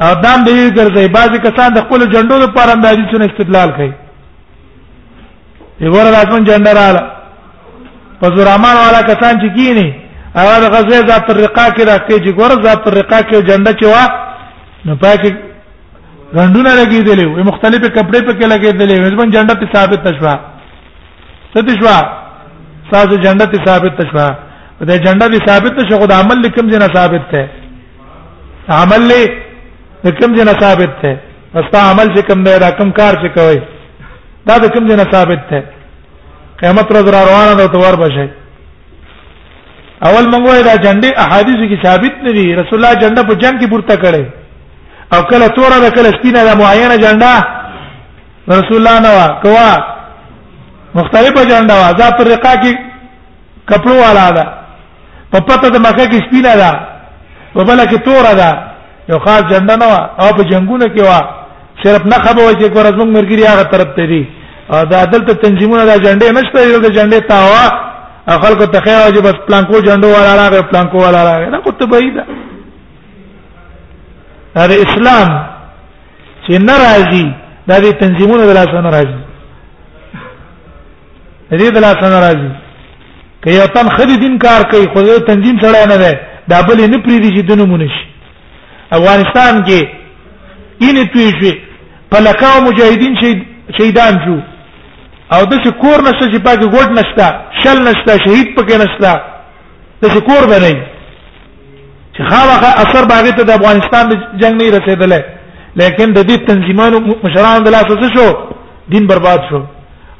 او 0.05 0.15
دام 0.23 0.45
دې 0.47 0.73
ګرځي 0.79 1.09
بعض 1.19 1.31
کسان 1.47 1.73
د 1.75 1.81
خپل 1.89 2.11
جندو 2.17 2.39
لپاره 2.45 2.73
اندازې 2.73 3.05
څخه 3.13 3.31
استدلال 3.33 3.71
کوي 3.79 3.93
یو 5.81 5.93
ورځ 5.93 6.29
ځمن 6.29 6.45
جندراله 6.45 7.18
پزورامان 8.21 8.77
والا 8.77 9.01
کسان 9.09 9.41
چې 9.43 9.49
کینی 9.57 9.87
هغه 10.37 10.55
د 10.63 10.73
غزوه 10.75 11.03
ذات 11.11 11.27
طریقه 11.31 11.67
کې 11.77 11.83
راکې 11.91 12.17
چې 12.25 12.31
ګور 12.39 12.53
ذات 12.65 12.81
طریقه 12.89 13.19
کې 13.29 13.37
جنډه 13.49 13.73
چې 13.81 13.87
وا 13.95 14.05
نو 14.87 14.93
پاکې 15.05 15.31
غندونه 16.37 16.71
لګېدلې 16.81 17.25
او 17.29 17.45
مختلفې 17.51 17.89
کپڑے 17.97 18.21
په 18.27 18.33
کې 18.39 18.47
لګېدلې 18.53 19.01
مزبن 19.07 19.31
جنډه 19.37 19.55
په 19.61 19.69
ثابت 19.75 20.05
تشوا 20.07 20.35
ست 21.55 21.67
تشوا 21.69 21.97
تاسو 22.91 23.15
جنډه 23.25 23.47
په 23.53 23.65
ثابت 23.69 23.97
تشوا 24.01 24.27
په 24.79 24.83
دې 24.85 24.97
جنډه 25.05 25.27
په 25.33 25.39
ثابت 25.47 25.73
تشو 25.79 25.99
خدای 26.03 26.19
عمل 26.23 26.41
لکم 26.47 26.71
جنا 26.73 26.89
ثابت 26.99 27.31
ته 27.31 27.49
عمل 28.81 29.11
لکم 30.05 30.35
جنا 30.41 30.53
ثابت 30.65 31.01
ته 31.03 31.17
استا 31.59 31.79
عمل 31.91 32.09
چې 32.15 32.27
کوم 32.29 32.45
دی 32.45 32.59
دا 32.65 32.71
کوم 32.79 32.91
کار 33.01 33.15
چې 33.15 33.29
کوي 33.35 33.63
دا 34.49 34.69
کوم 34.75 34.87
جنا 34.91 35.05
ثابت 35.13 35.49
ته 35.51 35.63
قیامت 36.61 36.87
ورځ 36.93 37.07
را 37.15 37.21
روانه 37.31 37.55
ده 37.61 37.67
تو 37.73 37.79
ور 37.85 37.97
بشي 38.03 38.27
اول 40.09 40.25
موږ 40.33 40.43
وای 40.49 40.63
دا 40.69 40.75
جنډي 40.85 41.11
احادیث 41.25 41.59
کی 41.71 41.77
ثابت 41.85 42.15
نه 42.27 42.31
دي 42.37 42.45
رسول 42.61 42.77
الله 42.79 42.95
جنډه 43.03 43.23
په 43.29 43.35
جنگ 43.43 43.55
کې 43.61 43.69
پورته 43.73 43.95
کړي 44.05 44.25
او 45.15 45.21
کله 45.31 45.47
تور 45.57 45.71
ده 45.85 45.91
کله 45.97 46.09
سپینه 46.19 46.41
ده 46.49 46.55
معینه 46.63 46.97
جنډه 47.05 47.35
رسول 48.59 48.77
الله 48.81 48.97
نو 49.07 49.13
کوا 49.45 49.71
مختلفه 50.99 51.43
جنډه 51.51 51.75
وا 51.83 51.89
ځا 52.01 52.09
طریقه 52.21 52.53
کې 52.63 52.73
کپړو 53.71 53.95
والا 54.05 54.27
ده 54.39 54.45
په 55.33 55.39
پته 55.49 55.69
د 55.75 55.77
مکه 55.87 56.05
کې 56.13 56.19
سپینه 56.27 56.55
ده 56.63 56.71
په 57.55 57.61
بل 57.69 57.79
کې 57.91 57.99
تور 58.05 58.27
ده 58.41 58.51
یو 59.11 59.19
خاص 59.27 59.43
جنډه 59.53 59.75
نه 59.83 59.87
وا 59.91 60.01
او 60.23 60.29
په 60.37 60.43
جنگونو 60.51 60.87
کې 60.95 61.03
وا 61.11 61.21
صرف 61.85 62.03
نه 62.13 62.17
خبره 62.25 62.53
چې 62.53 62.67
ورځ 62.73 62.95
موږ 63.01 63.11
مرګري 63.17 63.45
هغه 63.53 63.63
طرف 63.73 63.91
ته 63.99 64.07
دي 64.13 64.23
دا 64.71 65.05
دلته 65.05 65.35
تنظیمونه 65.35 65.85
دا 65.85 65.97
جنډې 65.97 66.31
نشته 66.35 66.61
یو 66.73 66.79
د 66.81 66.87
جنډې 66.97 67.21
تاوا 67.29 67.67
خلکو 68.45 68.67
ته 68.73 68.81
خیر 68.81 68.95
واجب 69.01 69.23
بس 69.23 69.35
پلانکو 69.47 69.81
جنډو 69.81 70.07
والا 70.07 70.35
راغی 70.37 70.63
پلانکو 70.71 70.99
والا 71.05 71.23
راغی 71.25 71.51
دا 71.51 71.59
کوته 71.61 71.87
بعید 71.87 72.17
هر 74.57 74.71
اسلام 74.85 75.29
چې 76.47 76.63
ناراضي 76.71 77.25
دا 77.69 77.79
دې 77.79 77.93
تنظیمونه 78.01 78.47
د 78.47 78.51
لاس 78.59 78.69
نه 78.69 78.91
راځي 78.91 79.19
دې 81.53 81.71
د 81.77 81.81
لاس 81.87 81.97
نه 82.03 82.21
راځي 82.21 82.51
که 83.45 83.51
یو 83.51 83.67
تن 83.67 83.89
خدي 83.97 84.17
دین 84.17 84.39
کار 84.39 84.63
کوي 84.71 84.87
خو 84.95 85.01
یو 85.09 85.19
تنظیم 85.31 85.59
سره 85.63 85.87
نه 85.89 85.97
ده 85.97 86.21
دا 86.49 86.63
بل 86.69 86.81
نه 86.91 86.99
پریدي 86.99 87.31
چې 87.39 87.43
دنه 87.51 87.65
مونږ 87.65 87.91
شي 87.91 88.09
افغانستان 88.93 89.65
کې 89.65 89.87
اینه 90.85 91.05
توی 91.15 91.33
شي 91.41 91.57
پلکاو 92.11 92.61
مجاهدین 92.69 93.15
شهیدان 93.79 94.13
شو 94.25 94.39
او 95.35 95.43
د 95.51 95.55
څه 95.65 95.71
کور 95.83 95.99
نشته 96.09 96.25
چې 96.33 96.39
پاتې 96.47 96.65
ګوډ 96.75 96.89
نشته 96.99 97.25
شل 97.63 97.79
نشته 97.89 98.13
شهید 98.25 98.49
پکې 98.57 98.77
نشته 98.83 99.11
د 100.03 100.05
څه 100.15 100.21
کور 100.29 100.43
به 100.51 100.59
نه 100.65 100.71
چې 102.15 102.21
خامخا 102.31 102.71
اثر 102.85 103.05
باغې 103.13 103.33
ته 103.37 103.43
د 103.45 103.51
افغانستان 103.59 104.05
د 104.11 104.13
جنگ 104.41 104.55
نه 104.61 104.71
رسیدلې 104.77 105.21
لیکن 105.81 106.07
د 106.17 106.21
دې 106.29 106.37
تنظیمانو 106.51 106.99
مشرانو 107.25 107.65
د 107.67 107.69
لاسه 107.77 108.11
شو 108.17 108.27
دین 108.93 109.05
برباد 109.11 109.41
شو 109.51 109.61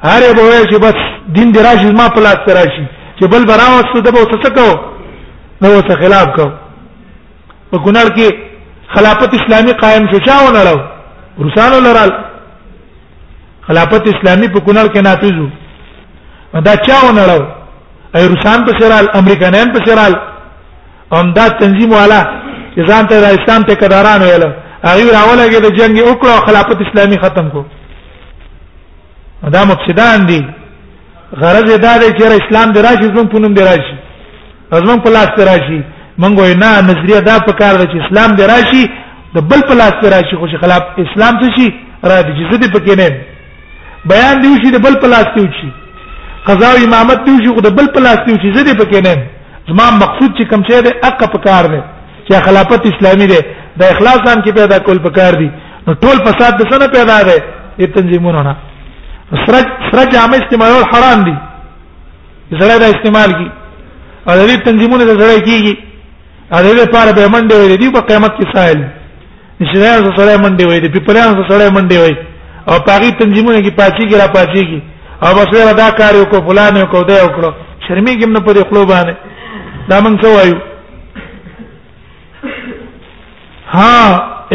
هر 0.07 0.21
یو 0.27 0.33
وایي 0.35 0.65
چې 0.71 0.77
بس 0.85 0.97
دین 1.35 1.47
دی 1.53 1.59
راشي 1.67 1.91
ما 2.01 2.07
په 2.15 2.19
لاس 2.25 2.39
راشي 2.59 2.85
چې 3.19 3.25
بل 3.33 3.43
براوستو 3.51 4.01
د 4.05 4.09
به 4.15 4.23
څه 4.45 4.49
کو 4.57 4.67
نو 5.61 5.81
څه 5.89 5.95
خلاف 6.01 6.27
کو 6.37 6.47
په 7.71 7.77
کونړ 7.85 8.05
کې 8.15 8.27
خلافت 8.95 9.31
اسلامي 9.35 9.71
قائم 9.81 10.03
شو 10.11 10.19
چا 10.27 10.37
ونه 10.45 10.61
راو 10.67 10.79
روسانو 11.43 11.79
لرال 11.87 12.11
خلافت 13.69 14.03
اسلامی 14.13 14.47
په 14.53 14.59
کونړ 14.65 14.87
کې 14.93 15.01
نافذو 15.07 15.47
دا 16.67 16.73
چا 16.85 16.95
ونړو 17.07 17.41
ای 18.15 18.23
روسان 18.31 18.59
په 18.67 18.71
سرال 18.79 19.09
امریکایان 19.19 19.73
په 19.75 19.79
سرال 19.87 20.13
هم 21.17 21.27
دا 21.37 21.45
تنظیم 21.59 21.91
والا 21.99 22.21
چې 22.75 22.85
ځان 22.89 23.03
ته 23.09 23.15
د 23.25 23.37
اسلام 23.37 23.63
ټکداران 23.69 24.19
ویل 24.23 24.43
هغه 24.85 25.11
راولګه 25.17 25.59
د 25.65 25.69
جنگ 25.77 25.95
وکړو 26.05 26.35
خلافت 26.47 26.81
اسلامی 26.87 27.17
ختم 27.23 27.49
کو 27.53 27.65
دا 29.55 29.61
مفسدان 29.71 30.25
دي 30.29 30.41
غرض 31.41 31.69
دا 31.87 31.93
دی 32.01 32.09
چې 32.17 32.23
اسلام 32.41 32.67
دی 32.73 32.81
راشي 32.87 33.03
زمون 33.13 33.27
پونم 33.33 33.53
دی 33.57 33.61
راشي 33.71 33.95
زمون 34.83 35.01
په 35.05 35.09
لاس 35.17 35.33
راشي 35.51 35.81
منګو 36.21 36.57
نه 36.65 36.71
نظریه 36.91 37.19
دا 37.29 37.39
په 37.47 37.53
کار 37.61 37.73
ده 37.79 37.85
چې 37.91 37.97
اسلام 38.05 38.35
دی 38.37 38.43
راشي 38.53 38.83
د 39.35 39.39
بل 39.49 39.61
په 39.69 39.73
لاس 39.81 39.95
راشي 40.13 40.35
خو 40.39 40.47
خلاف 40.61 40.83
اسلام 41.05 41.41
څه 41.41 41.61
شي 41.61 41.67
را 42.11 42.21
دي 42.21 42.33
چې 42.37 42.43
زه 42.51 42.57
دې 42.61 42.69
پکې 42.75 42.95
نه 43.01 43.17
بیان 44.07 44.41
دی 44.41 44.49
وشي 44.53 44.71
د 44.73 44.77
بل 44.83 44.95
په 45.03 45.07
لاس 45.13 45.25
دی 45.35 45.43
وشي 45.45 45.69
قضا 46.47 46.69
او 46.71 46.77
امامت 46.85 47.19
دی 47.25 47.31
وشي 47.37 47.61
د 47.67 47.71
بل 47.77 47.87
په 47.95 47.99
لاس 48.05 48.17
دی 48.27 48.33
وشي 48.33 48.49
زه 48.55 48.61
دې 48.67 48.73
پکې 48.81 48.99
نه 49.07 49.15
زما 49.69 49.85
مقصود 50.03 50.31
چې 50.39 50.43
کوم 50.49 50.61
شی 50.69 50.81
دی 50.85 50.89
اقا 51.09 51.27
په 51.33 51.37
کار 51.47 51.65
دی 51.73 51.81
چې 52.29 52.43
خلافت 52.47 52.85
اسلامي 52.91 53.27
دی 53.31 53.39
د 53.79 53.81
اخلاص 53.93 54.19
نام 54.27 54.39
کې 54.45 54.51
پیدا 54.59 54.77
کول 54.85 54.99
په 55.05 55.09
کار 55.17 55.33
دی 55.41 55.49
نو 55.87 55.91
ټول 56.03 56.23
فساد 56.27 56.57
د 56.63 56.71
سره 56.73 56.87
پیدا 56.95 57.17
دی 57.29 57.37
ای 57.79 57.87
تنظیمونه 57.97 58.41
نه 58.47 58.55
سرج 59.45 59.67
سرج 59.91 60.15
عام 60.21 60.33
استعمال 60.39 60.73
حرام 60.93 61.19
دی 61.29 61.35
زړه 62.51 62.79
دا 62.85 62.87
استعمال 62.95 63.37
کی 63.41 63.47
او 64.27 64.33
د 64.35 64.49
دې 64.49 64.63
تنظیمونه 64.69 65.03
د 65.09 65.13
زړه 65.21 65.43
کیږي 65.43 65.77
او 66.53 66.59
د 66.63 66.65
دې 66.67 66.75
لپاره 66.83 67.11
به 67.17 67.27
منډه 67.35 67.55
وي 67.67 67.77
دی 67.81 67.91
په 67.97 68.01
قیامت 68.09 68.33
کې 68.39 68.55
سائل 68.55 68.83
نشي 69.61 69.77
نه 69.77 70.15
سره 70.15 70.41
منډه 70.43 70.65
وي 70.67 70.79
دی 70.83 70.89
په 70.99 71.05
پلان 71.05 71.49
سره 71.51 71.69
منډه 71.77 71.97
وي 72.07 72.15
او 72.71 72.79
پاغي 72.79 73.11
تنظیمونه 73.11 73.57
کې 73.61 73.69
پاتېږي 73.79 74.15
را 74.21 74.27
پاتېږي 74.37 74.81
او 75.25 75.29
بس 75.37 75.47
له 75.65 75.73
دا 75.81 75.89
کار 75.99 76.13
یو 76.15 76.25
کو 76.31 76.37
فلان 76.47 76.75
یو 76.77 76.85
کو 76.93 77.03
دا 77.03 77.15
یو 77.19 77.27
کړو 77.37 77.49
شرمېږي 77.87 78.25
موږ 78.27 78.43
په 78.47 78.53
دې 78.57 78.67
خلو 78.69 78.85
باندې 78.91 79.13
دا 79.89 79.97
موږ 80.01 80.15
څه 80.21 80.27
وایو 80.35 80.57
ها 83.73 83.95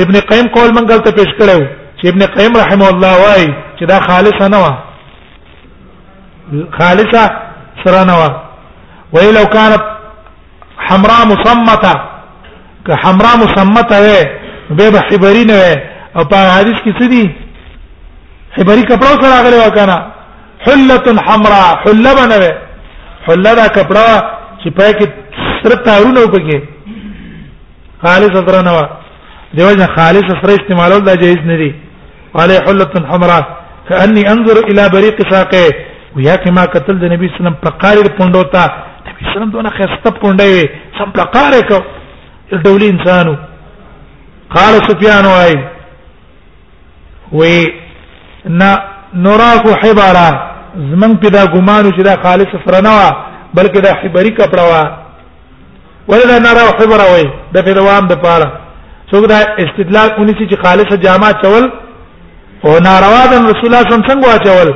ابن 0.02 0.14
قیم 0.30 0.46
قول 0.56 0.70
موږ 0.74 0.84
غلطه 0.92 1.10
پیش 1.18 1.30
کړو 1.40 1.60
چې 2.00 2.04
ابن 2.12 2.22
قیم 2.36 2.52
رحم 2.62 2.80
الله 2.82 3.14
وای 3.24 3.44
چې 3.78 3.82
دا 3.92 3.98
خالصه 4.08 4.46
نه 4.48 4.56
و 4.64 4.66
خالصه 6.78 7.22
سره 7.84 8.02
نه 8.10 8.16
و 8.20 8.22
وای 9.12 9.30
لو 9.38 9.44
كانت 9.56 9.80
حمراء 10.88 11.22
مصمته 11.32 11.94
که 12.86 12.92
حمراء 13.02 13.36
مصمته 13.44 13.96
وې 14.06 14.28
به 14.94 15.00
حبرینه 15.10 15.54
وې 15.62 15.78
او 16.16 16.22
په 16.24 16.36
حدیث 16.56 16.74
کې 16.84 16.92
څه 17.02 17.06
دي 17.08 17.24
خبري 18.56 18.82
کپڑا 18.88 19.12
سره 19.20 19.38
غلې 19.44 19.60
وکړه 19.60 19.96
حله 20.66 21.22
حمراء 21.28 21.74
حله 21.84 22.10
بنوي 22.18 22.52
حله 23.26 23.54
دا 23.60 23.66
کپڑا 23.78 24.04
چې 24.62 24.70
پای 24.78 24.92
کې 24.98 25.06
تر 25.62 25.70
تارونه 25.86 26.20
وبګي 26.20 26.60
خالص 28.04 28.36
تر 28.48 28.58
نه 28.68 28.74
و 28.78 28.82
دیو 29.56 29.70
جن 29.74 29.84
خالص 29.96 30.30
سره 30.30 30.58
استعمالول 30.60 31.02
دا 31.10 31.14
جایز 31.24 31.38
نه 31.50 31.56
دي 31.62 31.70
علی 32.44 32.56
حله 32.68 33.04
حمراء 33.10 33.42
كاني 33.88 34.22
انظر 34.32 34.56
الى 34.68 34.88
بريق 34.96 35.18
ساقه 35.30 35.72
ويا 36.16 36.36
کما 36.46 36.64
قتل 36.78 36.98
د 36.98 37.04
نبی 37.14 37.28
سلام 37.38 37.54
په 37.64 37.70
قاری 37.82 38.08
پوندو 38.18 38.42
تا 38.56 38.64
نبی 39.08 39.32
سلام 39.34 39.50
دونه 39.56 39.70
خسته 39.76 40.10
پوندې 40.10 40.42
وي 40.42 40.70
سم 40.98 41.10
په 41.18 41.24
قاری 41.36 41.62
کو 41.70 41.78
ډول 42.64 42.82
انسانو 42.90 43.36
قال 44.56 44.74
سفيان 44.90 45.32
واي 45.36 45.56
وي 47.38 47.56
نه 48.48 48.78
نوراکو 49.14 49.70
حبارا 49.82 50.28
زمن 50.76 51.16
په 51.16 51.28
دا 51.30 51.44
ګمانو 51.46 51.90
چې 51.90 52.02
دا 52.02 52.14
خالص 52.22 52.48
فرنه 52.64 52.90
وا 52.90 53.10
بلکې 53.56 53.80
دا 53.80 53.92
حبري 54.00 54.30
کپڑا 54.30 54.62
وا 54.64 54.82
ولدا 56.08 56.38
نراو 56.38 56.72
حبره 56.78 57.04
وي 57.12 57.26
د 57.54 57.60
فروام 57.66 58.08
د 58.08 58.14
پاره 58.24 58.48
څوک 59.12 59.28
دا 59.28 59.38
استدلال 59.64 60.08
کوي 60.16 60.32
چې 60.34 60.62
خالص 60.66 60.86
جامه 61.04 61.32
چول 61.44 61.70
او 62.64 62.78
ناروا 62.78 63.26
د 63.26 63.32
رسول 63.32 63.74
الله 63.74 63.90
صم 63.90 64.02
څنګه 64.02 64.28
واچول 64.28 64.72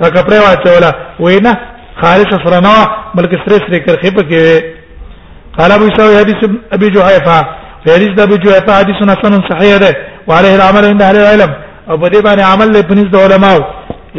دا 0.00 0.10
کپڑے 0.16 0.38
واچول 0.38 0.84
وینه 1.20 1.52
خالص 2.02 2.34
فرنه 2.44 2.72
بلکې 3.16 3.36
سره 3.48 3.68
سره 3.68 3.78
کرخه 3.86 4.10
پکې 4.10 4.64
قال 5.58 5.72
ابو 5.72 5.84
يساوي 5.88 6.18
حديث 6.18 6.40
ابي 6.72 6.88
جحيفه 6.96 7.36
في 7.84 7.92
حديث 7.94 8.18
ابي 8.26 8.36
جحيفه 8.36 8.78
حديث 8.80 8.94
حسن 8.96 9.40
صحيح 9.50 9.76
ده 9.76 9.96
وعليه 10.26 10.54
العمل 10.56 10.84
عند 10.84 11.02
اهل 11.02 11.16
العلم 11.16 11.54
او 11.90 11.96
په 12.00 12.08
دې 12.12 12.20
باندې 12.26 12.42
عمل 12.52 12.68
له 12.74 12.82
پنځ 12.88 13.04
د 13.14 13.16
علماو 13.24 13.60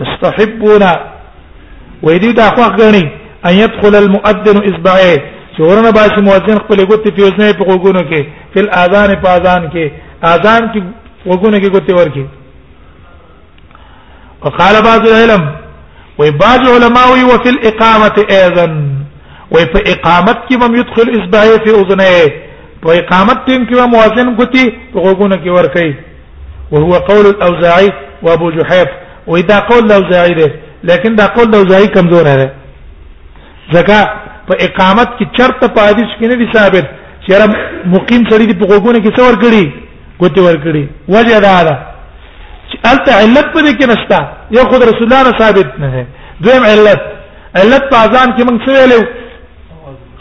یستحبون 0.01 0.83
ویدی 2.05 2.31
دا 2.39 2.45
خو 2.55 2.67
غنی 2.77 3.03
ان 3.47 3.53
يدخل 3.61 3.95
المؤذن 4.03 4.57
اصبعه 4.69 5.15
چورنه 5.57 5.91
باش 5.97 6.11
مؤذن 6.29 6.57
خپل 6.63 6.77
ګوتې 6.89 7.11
په 7.11 7.21
وزنه 7.21 7.53
په 7.53 7.63
وګونو 7.63 8.01
کې 8.09 8.25
فل 8.53 8.69
اذان 8.83 9.15
په 9.23 9.29
اذان 9.37 9.69
کې 9.69 9.91
اذان 10.33 10.69
کې 10.73 10.83
وګونو 11.29 11.57
کې 11.57 11.69
ګوتې 11.75 11.93
ورکی 11.99 12.25
وقال 14.43 14.75
بعض 14.89 15.07
العلم 15.11 15.43
وبعض 16.19 16.63
علماء 16.73 17.07
وفي 17.29 17.49
الاقامه 17.55 18.15
اذن 18.43 18.75
وفي 19.53 19.79
اقامت 19.93 20.37
کې 20.49 20.63
هم 20.63 20.75
يدخل 20.79 21.07
اصبعه 21.21 21.57
في 21.63 21.71
اذنه 21.81 22.33
په 22.83 22.89
اقامت 22.99 23.37
ټیم 23.49 23.61
کې 23.69 23.81
مؤذن 23.95 24.27
ګوتې 24.37 24.63
په 24.93 24.99
وګونو 25.05 25.35
کې 25.43 25.49
ورکی 25.57 25.91
وهو 26.71 26.93
قول 27.09 27.25
الاوزاعي 27.27 27.89
وابو 28.23 28.49
جحيف 28.51 28.89
واذا 29.27 29.59
قول 29.59 29.83
الاوزاعي 29.85 30.33
ده 30.33 30.51
لكن 30.83 31.15
دا 31.15 31.25
قول 31.35 31.47
الاوزاعي 31.49 31.87
کمزور 31.95 32.23
نه 32.23 32.47
زکا 33.73 34.01
په 34.49 34.53
اقامت 34.67 35.09
کې 35.19 35.25
چرت 35.37 35.59
په 35.75 35.81
حدیث 35.89 36.09
کې 36.19 36.25
نه 36.31 36.35
دي 36.35 36.47
ثابت 36.53 36.85
چیرې 37.27 37.47
مقیم 37.95 38.23
سړي 38.31 38.45
د 38.51 38.53
حقوقونه 38.63 38.99
کې 38.99 39.11
څور 39.19 39.33
کړي 39.43 39.65
ګوتې 40.21 40.39
ور 40.39 40.57
کړي 40.65 40.83
وجه 41.15 41.39
دا 41.47 41.63
ده 41.67 41.75
چې 42.69 42.75
البته 42.91 43.11
علت 43.21 43.45
په 43.53 43.59
دې 43.65 43.71
کې 43.79 43.85
نشتا 43.91 44.19
یو 44.51 44.61
خود 44.71 44.83
رسول 44.83 45.03
الله 45.07 45.37
ثابت 45.43 45.67
نه 45.79 45.89
ده 45.95 46.05
دویم 46.43 46.63
علت 46.71 47.01
علت 47.59 47.83
په 47.91 47.97
اذان 48.05 48.29
کې 48.37 48.41
موږ 48.47 48.57
څه 48.67 49.05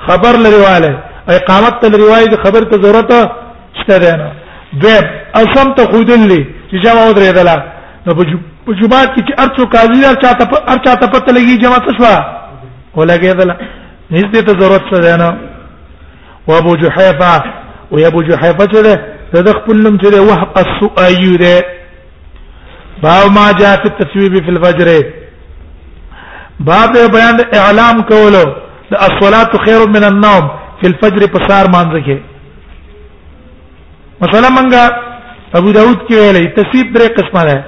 خبر 0.09 0.33
لري 0.45 0.57
واله 0.67 0.93
اقامت 1.39 1.75
ته 1.81 1.89
لري 1.93 2.37
خبر 2.45 2.63
ته 2.71 2.77
ضرورت 2.85 3.13
شته 3.81 3.97
ده 3.99 4.33
دویم 4.83 5.05
او 5.37 5.45
سم 5.55 5.69
ته 5.77 5.85
خودلې 5.93 6.41
چې 6.71 6.77
جمع 6.85 7.03
ودرېدله 7.11 7.57
نو 8.07 8.15
په 8.17 8.73
جمعات 8.81 9.09
کې 9.15 9.21
چې 9.27 9.33
ارڅو 9.45 9.63
قاضي 9.75 10.01
هر 10.11 10.15
چاته 10.25 10.45
هر 10.71 10.79
چاته 10.87 11.07
پته 11.15 11.31
لګي 11.37 11.57
جمع 11.65 11.79
څه 11.87 11.93
شو 11.99 12.09
ولګېدله 12.99 13.55
هیڅ 14.17 14.29
ته 14.49 14.53
ضرورت 14.61 14.85
څه 14.91 14.99
ده 15.05 15.17
نه 15.17 15.37
و 16.49 16.53
ابو 16.61 16.73
جحیفه 16.77 17.43
و 17.93 17.97
ابو 18.11 18.21
جحیفه 18.29 18.67
ته 18.67 18.83
ده 19.33 19.41
د 19.49 19.49
خپل 19.59 19.77
نوم 19.85 19.97
ته 20.03 20.21
وهق 20.29 20.59
السؤایو 20.65 21.35
ده 21.43 21.55
باب 23.03 23.25
ما 23.39 23.47
جاء 23.61 23.77
في 23.81 23.87
التثويب 23.93 24.35
في 24.45 24.51
الفجر 24.55 24.89
باب 26.69 26.93
بیان 27.17 27.37
اعلام 27.61 27.97
کولو 28.13 28.45
د 28.91 28.95
الصلاه 29.09 29.53
خير 29.65 29.81
من 29.97 30.05
النوم 30.11 30.45
في 30.81 30.87
الفجر 30.91 31.23
پسار 31.35 31.65
مانځ 31.65 32.07
کې 32.07 32.17
مثلا 34.23 34.49
منګه 34.59 35.06
ابو 35.59 35.71
داود 35.77 35.99
کې 36.09 36.15
ویلې 36.21 36.55
تصیب 36.57 36.87
درې 36.95 37.09
قسمه 37.19 37.45
ده 37.45 37.65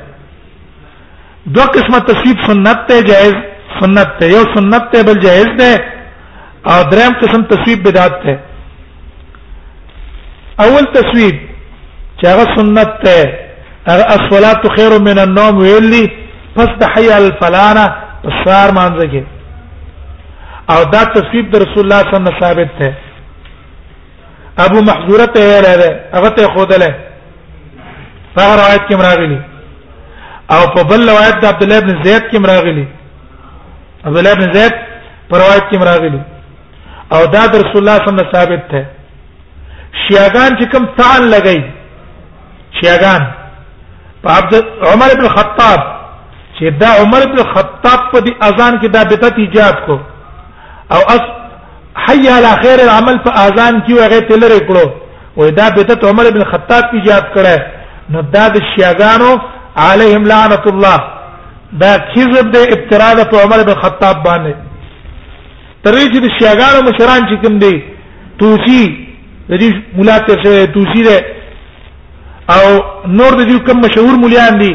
دو 1.57 1.63
قسمه 1.77 2.01
تصیب 2.09 2.37
سنت 2.49 2.83
ته 2.91 3.03
جائز 3.11 3.35
سنت 3.81 4.11
ته 4.19 4.27
یو 4.35 4.43
سنت 4.57 4.89
ته 4.95 5.03
بل 5.09 5.19
جائز 5.27 5.49
ده 5.59 5.71
او 6.73 6.79
دریم 6.91 7.15
قسم 7.23 7.43
تصیب 7.53 7.83
بدعت 7.87 8.19
ته 8.25 8.35
اول 10.65 10.85
تصویب 10.99 11.37
چې 12.21 12.27
هغه 12.27 12.57
سنت 12.59 12.93
ته 13.05 13.17
هغه 13.89 14.07
الصلاه 14.19 14.63
خير 14.77 14.99
من 15.09 15.19
النوم 15.25 15.59
ویلي 15.65 16.05
پس 16.61 16.69
د 16.85 16.95
حي 16.95 17.11
الفلانه 17.23 17.87
پسار 18.25 18.69
مانځه 18.71 19.07
کې 19.13 19.23
او 20.73 20.81
دا 20.95 21.05
تصویب 21.19 21.51
د 21.53 21.57
رسول 21.67 21.85
الله 21.85 21.99
صلی 22.07 22.17
الله 22.17 22.19
علیه 22.19 22.39
وسلم 22.39 22.41
ثابت 22.41 22.79
ده 22.83 22.95
ابو 24.65 24.81
محذوره 24.89 25.25
ته 25.37 25.41
ویل 25.53 25.65
ده 25.65 26.01
هغه 26.17 26.29
ته 26.41 26.49
خودله 26.57 26.97
په 28.35 28.43
روایت 28.61 28.83
کې 28.89 28.95
مراغلي 29.01 29.39
او 30.55 30.61
په 30.75 30.83
بل 30.91 31.09
روایت 31.11 31.37
د 31.41 31.45
عبد 31.51 31.63
الله 31.63 31.79
ابن 31.79 31.95
زید 32.05 32.23
کې 32.31 32.39
مراغلي 32.45 32.87
عبد 34.05 34.17
الله 34.19 34.33
ابن 34.33 34.47
زید 34.55 34.73
په 35.31 35.35
روایت 35.43 35.65
کې 35.71 35.79
مراغلي 35.83 36.21
او 37.15 37.27
دا 37.35 37.47
د 37.53 37.55
رسول 37.63 37.81
الله 37.83 37.97
صلی 37.99 38.09
الله 38.09 38.09
علیه 38.11 38.29
وسلم 38.29 38.35
ثابت 38.37 38.63
ده 38.71 38.87
شیاغان 40.05 40.51
چې 40.61 40.65
کوم 40.73 40.85
تعال 40.99 41.23
لګی 41.35 41.61
شیاغان 42.81 43.27
په 44.23 44.29
عبد 44.37 44.53
عمر 44.93 45.09
ابن 45.17 45.29
خطاب 45.37 45.81
چې 46.59 46.65
دا 46.83 46.89
عمر 47.03 47.21
ابن 47.29 47.39
خطاب 47.55 48.01
په 48.13 48.19
دې 48.21 48.35
اذان 48.49 48.79
کې 48.81 48.89
دا 48.97 49.05
بدعت 49.11 49.35
ایجاد 49.39 49.77
کو 49.87 49.99
او 50.95 51.01
اس 51.15 51.25
حي 52.07 52.29
على 52.37 52.51
خير 52.63 52.79
العمل 52.85 53.19
په 53.27 53.31
اذان 53.47 53.83
کې 53.85 53.93
وغه 53.95 54.21
تلری 54.31 54.61
کړو 54.69 54.87
وې 55.39 55.51
دا 55.61 55.71
بدعت 55.77 56.05
عمر 56.11 56.27
ابن 56.27 56.45
خطاب 56.53 56.85
ایجاد 56.93 57.23
کړه 57.37 57.78
نو 58.13 58.21
دا 58.35 58.45
د 58.57 58.65
شیاګانو 58.73 59.31
علیهم 59.89 60.23
لعنت 60.33 60.65
الله 60.73 60.99
دا 61.83 61.91
کذب 62.15 62.47
د 62.57 62.73
ابتراء 62.75 63.13
د 63.19 63.35
عمر 63.45 63.61
بن 63.69 63.77
خطاب 63.83 64.17
باندې 64.27 64.55
ترې 65.85 66.05
چې 66.13 66.19
د 66.25 66.29
شیاګانو 66.39 66.81
مشران 66.89 67.21
چې 67.29 67.37
کوم 67.43 67.59
دي 67.65 67.75
توسی 68.39 68.81
د 69.51 69.61
دې 69.61 69.71
مولا 69.97 70.17
ته 70.19 70.67
توسی 70.77 71.03
ده 71.09 71.17
او 72.55 72.65
نور 73.19 73.33
د 73.41 73.43
دې 73.51 73.67
کوم 73.67 73.79
مشهور 73.87 74.15
مليان 74.25 74.59
دي 74.63 74.73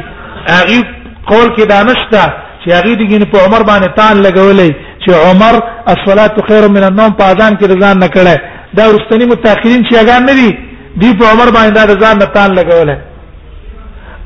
هغه 0.48 0.84
قول 1.28 1.50
کې 1.56 1.66
دانشته 1.76 2.22
چې 2.66 2.72
هغه 2.78 2.96
دې 2.96 3.32
په 3.36 3.46
عمر 3.46 3.62
باندې 3.70 3.90
تان 3.98 4.22
لګولې 4.24 4.72
چې 5.04 5.12
عمر 5.30 5.62
الصلاه 5.94 6.32
خير 6.50 6.70
من 6.76 6.84
النوم 6.90 7.14
په 7.22 7.26
اذان 7.34 7.58
کې 7.58 7.66
رضان 7.76 7.98
نه 8.04 8.08
کړه 8.18 8.36
دا 8.78 8.84
ورستنی 8.90 9.26
متأخرین 9.32 9.82
شیاګان 9.90 10.22
نه 10.22 10.34
دي 10.40 10.52
دی 11.00 11.10
په 11.20 11.26
عمر 11.32 11.48
باندې 11.54 11.74
دا 11.78 12.02
ځان 12.06 12.16
نه 12.24 12.28
تان 12.36 12.56
لګولې 12.60 12.98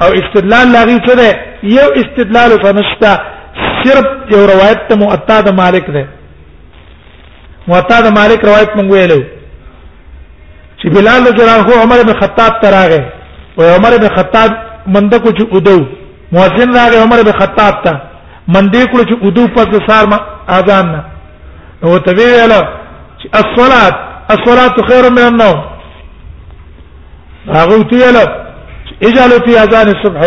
او 0.03 0.09
استدلال 0.21 0.65
لاغي 0.75 0.97
څه 1.07 1.13
ده 1.19 1.27
یو 1.77 1.89
استدلال 2.01 2.51
فنشتا 2.63 3.11
صرف 3.83 4.07
یو 4.33 4.41
روایت 4.53 4.79
ته 4.89 4.95
مؤتا 5.03 5.37
د 5.41 5.43
مالک 5.61 5.85
ده 5.95 6.03
مؤتا 7.67 7.97
د 8.05 8.07
مالک 8.19 8.39
روایت 8.49 8.69
مونږ 8.77 8.87
ویلو 8.93 9.21
چې 10.79 10.85
بلال 10.95 11.21
رضی 11.27 11.43
عمر 11.83 11.97
بن 12.07 12.13
خطاب 12.21 12.51
تراغه 12.63 13.03
او 13.57 13.63
عمر 13.75 13.91
بن 14.01 14.09
خطاب 14.17 14.49
منده 14.93 15.17
کو 15.23 15.29
چې 15.37 15.43
ودو 15.55 15.79
مؤذن 16.31 16.69
راغه 16.79 16.97
عمر 17.05 17.19
بن 17.27 17.31
خطاب 17.41 17.75
ته 17.83 17.93
منده 18.53 18.81
کو 18.91 18.97
چې 19.09 19.15
ودو 19.25 19.43
پس 19.55 19.67
سار 19.87 20.03
ما 20.11 20.17
اذان 20.57 20.85
نه 20.93 21.01
نو 21.83 21.89
ته 22.05 22.11
ویل 22.17 22.53
چې 23.19 23.25
الصلاه 23.41 23.93
الصلاه 24.33 24.75
خير 24.89 25.03
من 25.17 25.21
النوم 25.29 25.59
هغه 27.55 27.75
ویل 27.75 28.46
اجالو 29.05 29.35
فی 29.45 29.57
اذان 29.63 29.87
الصبح 29.87 30.21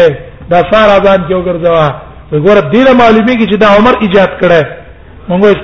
دا 0.50 0.58
سار 0.70 0.88
اذان 0.96 1.20
کې 1.28 1.34
وګرځوا 1.34 1.88
وګوره 2.32 2.60
دې 2.74 2.92
معلومي 3.00 3.34
کې 3.38 3.46
چې 3.50 3.56
دا 3.62 3.68
عمر 3.78 3.94
ایجاد 4.04 4.30
کړه 4.40 4.60
موږ 5.28 5.58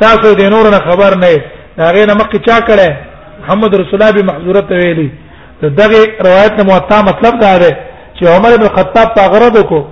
تاسو 0.00 0.34
دې 0.40 0.46
نور 0.54 0.70
نه 0.74 0.78
خبر 0.88 1.14
نه 1.22 1.28
دا 1.78 1.86
غي 1.94 2.04
نه 2.10 2.14
مکه 2.20 2.38
چا 2.46 2.56
کړه 2.68 2.88
محمد 3.40 3.74
رسول 3.74 3.94
الله 4.02 4.12
به 4.16 4.22
محضورت 4.30 4.70
ویلي 4.72 5.08
ته 5.60 5.68
دغه 5.80 6.00
روایت 6.26 6.52
نه 6.58 6.64
موطا 6.70 6.98
مطلب 7.10 7.40
دا 7.44 7.58
ده 7.58 7.70
چې 8.20 8.26
عمر 8.34 8.56
بن 8.56 8.68
خطاب 8.76 9.08
پاغرد 9.18 9.54
وکړو 9.58 9.82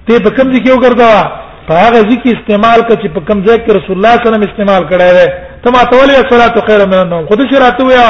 تی 0.08 0.14
په 0.24 0.30
کوم 0.36 0.48
ځای 0.54 0.60
کې 0.64 0.72
وګرځوا 0.72 1.24
په 1.68 1.74
هغه 1.84 2.00
ځکه 2.10 2.28
استعمال 2.36 2.80
ک 2.88 2.90
چې 3.02 3.08
په 3.16 3.22
کم 3.28 3.38
ځای 3.46 3.58
کې 3.66 3.72
رسول 3.78 3.96
الله 3.98 4.14
صلی 4.16 4.18
الله 4.18 4.30
علیه 4.30 4.42
وسلم 4.42 4.50
استعمال 4.50 4.82
کړی 4.92 5.08
دی 5.18 5.26
ته 5.64 5.68
ما 5.76 5.82
ته 5.90 5.94
ولې 6.00 6.14
صلات 6.34 6.58
خیر 6.68 6.82
من 6.92 7.00
النوم 7.04 7.26
خو 7.30 7.34
دې 7.40 7.46
شراته 7.54 7.84
ویا 7.86 8.08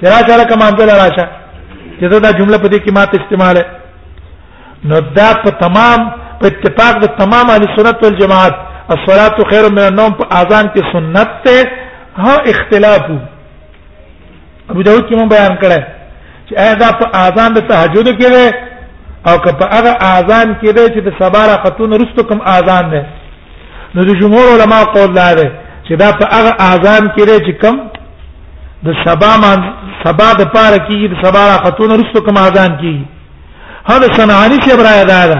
چې 0.00 0.04
راځه 0.14 0.34
لکه 0.40 0.54
مانځل 0.62 0.90
راشه 1.02 1.24
چې 1.98 2.04
دا 2.24 2.30
جمله 2.38 2.58
په 2.64 2.68
دې 2.72 2.78
کې 2.84 2.90
ماته 2.98 3.16
استعمال 3.22 3.56
نو 4.90 4.96
دا 5.18 5.28
په 5.44 5.50
تمام 5.64 6.00
په 6.40 6.46
اتفاق 6.52 6.94
د 7.04 7.06
تمام 7.22 7.50
اهل 7.54 7.64
سنت 7.76 8.02
والجماعت 8.04 8.54
الصلاه 8.96 9.36
خير 9.50 9.64
من 9.76 9.84
النوم 9.90 10.12
په 10.20 10.24
اذان 10.40 10.66
کې 10.72 10.80
سنت 10.92 11.36
ته 11.44 11.70
ها 12.22 12.34
اختلاف 12.54 13.06
ابو 14.70 14.80
داود 14.86 15.04
کې 15.08 15.14
مون 15.18 15.28
بیان 15.34 15.56
کړه 15.62 15.80
چې 16.48 16.52
ایا 16.62 16.74
دا 16.82 16.88
په 17.02 17.06
اذان 17.24 17.50
د 17.56 17.66
تهجد 17.70 18.12
کې 18.20 18.65
او 19.30 19.36
که 19.38 19.50
په 19.52 19.66
هغه 19.76 19.92
اذان 20.16 20.54
کې 20.62 20.70
دی 20.76 20.86
چې 20.94 20.98
د 21.08 21.12
سبا 21.22 21.42
را 21.48 21.56
خاتون 21.62 21.92
رستو 21.92 22.22
کوم 22.28 22.40
اذان 22.56 22.90
دی 22.90 23.02
نو 23.94 24.04
د 24.04 24.10
جمهور 24.20 24.46
علما 24.54 24.84
قول 24.94 25.10
دا 25.14 25.34
دی 25.34 25.46
چې 25.86 25.92
دا 26.02 26.10
په 26.18 26.24
هغه 26.36 26.52
اذان 26.70 27.04
کې 27.16 27.24
دی 27.28 27.38
چې 27.46 27.52
کوم 27.62 27.76
د 28.86 28.88
سبا 29.06 29.30
مان 29.42 29.58
سبا 30.04 30.28
د 30.40 30.42
پاره 30.54 30.78
کې 30.88 30.96
د 31.12 31.14
سبا 31.26 31.42
را 31.50 31.56
خاتون 31.64 31.90
رستو 32.00 32.20
کوم 32.26 32.36
اذان 32.46 32.72
کې 32.80 32.94
هر 33.90 34.00
سنانی 34.16 34.58
چې 34.64 34.70
برای 34.80 35.04
دا 35.14 35.22
ده 35.30 35.38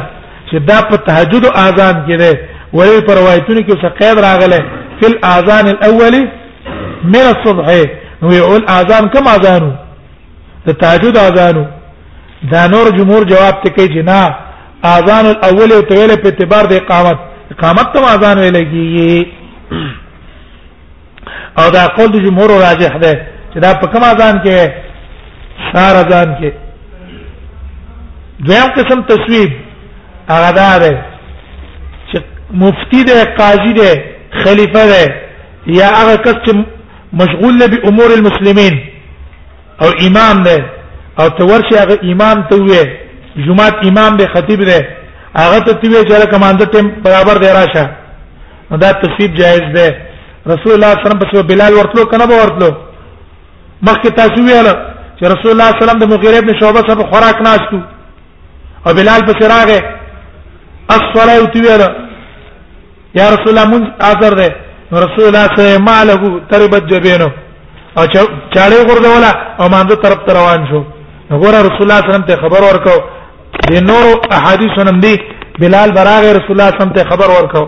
چې 0.50 0.56
دا 0.70 0.76
په 0.88 0.96
تهجد 1.08 1.42
او 1.46 1.52
اذان 1.66 1.94
کې 2.06 2.14
دی 2.22 2.34
ولې 2.76 3.06
پر 3.06 3.14
روایتونو 3.20 3.60
کې 3.60 3.76
څه 3.82 3.88
قید 4.00 4.16
راغله 4.26 4.60
فل 5.00 5.14
اذان 5.36 5.66
الاول 5.74 6.14
من 7.12 7.24
الصبح 7.34 7.66
نو 8.22 8.32
یقول 8.40 8.62
اذان 8.78 9.04
کوم 9.14 9.24
اذانو 9.36 9.72
د 10.66 10.68
تهجد 10.82 11.16
اذانو 11.28 11.64
دا 12.42 12.66
نور 12.70 12.86
جمهور 12.96 13.24
جواب 13.28 13.62
ته 13.62 13.70
کوي 13.76 13.88
جنا 13.94 14.18
اذان 14.88 15.26
الاول 15.26 15.72
او 15.72 15.80
طويل 15.90 16.10
په 16.24 16.32
اعتبار 16.32 16.66
د 16.70 16.74
اقامت 16.82 17.54
اقامت 17.54 17.92
ته 17.96 18.14
اذان 18.14 18.38
ویل 18.38 18.56
کیږي 18.56 19.26
او 21.58 21.70
دا 21.76 21.86
قول 21.96 22.12
د 22.12 22.16
جمهور 22.26 22.50
راجح 22.64 22.96
ده 23.04 23.12
چې 23.54 23.58
دا 23.66 23.72
په 23.82 23.86
کوم 23.94 24.04
اذان 24.10 24.42
کې 24.44 24.72
سار 25.72 25.94
اذان 26.02 26.34
کې 26.34 26.52
دویم 28.48 28.66
قسم 28.78 29.02
تصویب 29.12 29.52
هغه 30.28 30.50
دا 30.60 30.68
ده 30.84 30.92
چې 32.12 32.20
مفتی 32.64 33.04
ده 33.10 33.24
قاضي 33.42 33.72
ده 33.72 34.04
خلیفہ 34.44 34.86
ده 34.90 35.14
یا 35.80 35.86
هغه 35.98 36.16
کس 36.16 36.34
چې 36.34 36.64
مشغول 37.24 37.58
به 37.72 37.88
امور 37.92 38.12
المسلمین 38.20 38.78
او 39.82 39.88
امام 40.06 40.42
ده 40.50 40.58
او 41.20 41.28
ته 41.36 41.42
ورشي 41.50 41.76
هغه 41.82 41.98
امام 42.12 42.38
ته 42.50 42.56
وې 42.68 42.82
جمعه 43.46 43.76
امام 43.90 44.16
به 44.16 44.26
خطیب 44.34 44.60
دی 44.68 44.80
هغه 45.42 45.58
ته 45.66 45.72
وې 45.90 46.02
چې 46.08 46.12
هغه 46.16 46.26
کمانډر 46.34 46.66
ټیم 46.74 46.86
برابر 47.04 47.36
دی 47.42 47.48
راشه 47.58 47.86
دا 48.82 48.90
تصیب 49.02 49.30
جایز 49.40 49.64
دی 49.76 49.88
رسول 50.52 50.72
الله 50.74 50.92
صلی 50.92 51.06
الله 51.06 51.16
علیه 51.16 51.22
وسلم 51.22 51.32
په 51.34 51.42
بلال 51.50 51.72
ورتلو 51.74 52.04
کنه 52.10 52.26
به 52.30 52.36
ورتلو 52.42 52.68
مخکې 53.88 54.10
تاسو 54.20 54.38
ویل 54.46 54.68
چې 55.18 55.22
رسول 55.34 55.50
الله 55.52 55.68
صلی 55.72 55.82
الله 55.82 55.94
علیه 55.94 56.02
وسلم 56.02 56.02
د 56.02 56.12
مغیره 56.14 56.38
ابن 56.38 56.50
شعبه 56.60 56.80
سره 56.88 57.08
خوراک 57.10 57.38
ناشتو 57.46 57.78
او 58.86 58.94
بلال 58.98 59.20
په 59.28 59.32
سراغه 59.40 59.80
الصلاه 60.96 61.36
او 61.38 61.46
ویل 61.54 61.82
یا 63.18 63.26
رسول 63.34 63.48
الله 63.52 63.66
مون 63.70 63.82
حاضر 64.00 64.32
ده 64.40 64.48
نو 64.92 64.96
رسول 65.06 65.24
الله 65.28 65.44
صلی 65.54 65.64
الله 65.74 65.90
علیه 66.02 66.12
وسلم 66.14 66.40
تربت 66.50 66.84
جبینو 66.90 67.28
او 67.98 68.04
چاړې 68.04 68.86
غردوله 68.90 69.30
او 69.60 69.68
مانده 69.68 69.94
طرف 70.02 70.18
روان 70.28 70.62
شو 70.70 70.82
وګوره 71.32 71.58
رسول 71.66 71.82
الله 71.84 71.96
صلی 72.00 72.04
الله 72.08 72.16
علیه 72.16 72.24
وسلم 72.24 72.28
ته 72.30 72.36
خبر 72.44 72.62
ورکاو 72.68 72.98
د 73.68 73.74
نورو 73.90 74.10
احادیثونو 74.38 74.92
دی 75.04 75.14
بلال 75.60 75.90
براغه 75.98 76.28
رسول 76.38 76.52
الله 76.54 76.68
صلی 76.70 76.76
الله 76.76 76.76
علیه 76.78 76.82
وسلم 76.82 76.94
ته 76.98 77.02
خبر 77.10 77.28
ورکاو 77.38 77.66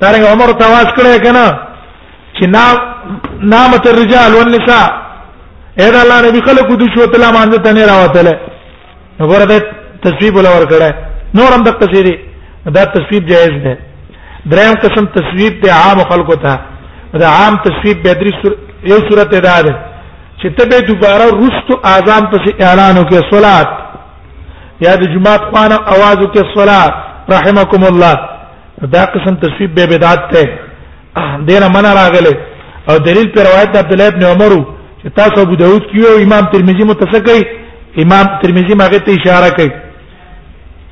دارنګ 0.00 0.24
عمر 0.32 0.48
تواس 0.62 0.88
کړه 0.98 1.12
کنه 1.26 1.46
چې 2.36 2.44
نام 2.56 2.76
نامت 3.54 3.86
الرجال 3.92 4.30
والنساء 4.34 4.86
اېدا 5.84 5.98
الله 6.04 6.18
نبی 6.28 6.40
خلق 6.48 6.66
د 6.82 6.82
شو 6.94 7.06
تعالی 7.12 7.30
باندې 7.38 7.58
ته 7.64 7.70
نه 7.76 7.84
راوتله 7.92 8.34
وګوره 9.20 9.44
د 9.50 9.54
تسبیب 10.04 10.36
ولا 10.36 10.50
ور 10.52 10.66
کړه 10.72 10.90
نور 11.38 11.50
هم 11.56 11.62
د 11.68 11.70
تسبیب 11.80 12.18
دا 12.76 12.84
تسبیب 12.96 13.22
جائز 13.32 13.54
ده 13.64 13.74
دریم 14.52 14.74
قسم 14.84 15.04
تسبیب 15.18 15.52
ته 15.62 15.68
عام 15.80 15.98
خلقو 16.10 16.34
ته 16.44 16.58
دا 17.22 17.26
عام 17.38 17.54
تسبیب 17.66 17.96
به 18.04 18.12
درې 18.20 18.32
یو 18.90 18.96
صورت 19.10 19.34
ادا 19.34 19.56
ده 19.66 19.93
چې 20.42 20.48
ته 20.58 20.64
به 20.70 20.78
دوباره 20.90 21.24
رستو 21.40 21.74
اذان 21.94 22.24
پس 22.32 22.44
اعلان 22.66 22.94
وکې 23.00 23.18
صلات 23.30 23.68
یا 24.86 24.94
د 25.02 25.04
جمعه 25.14 25.36
خوانه 25.50 25.76
आवाज 25.94 26.18
وکې 26.24 26.42
صلات 26.58 26.94
رحمکم 27.34 27.82
الله 27.90 28.14
دا 28.94 29.04
قسم 29.14 29.34
تشبیه 29.44 29.68
به 29.76 29.84
بدعت 29.92 30.20
ته 30.32 30.42
دینه 31.48 31.68
منع 31.76 31.92
راغله 32.00 32.34
او 32.88 32.98
دلیل 33.08 33.28
پر 33.34 33.40
روایت 33.50 33.72
عبد 33.76 33.92
الله 33.92 34.06
ابن 34.12 34.22
عمر 34.32 34.54
چې 35.02 35.08
تاسو 35.18 35.36
ابو 35.40 35.56
داود 35.62 35.82
کیو 35.92 36.06
امام 36.26 36.44
ترمذی 36.52 36.84
متسکی 36.90 37.42
امام 38.04 38.26
ترمذی 38.42 38.74
ماغه 38.82 38.98
ته 39.08 39.12
اشاره 39.14 39.48
کوي 39.58 39.70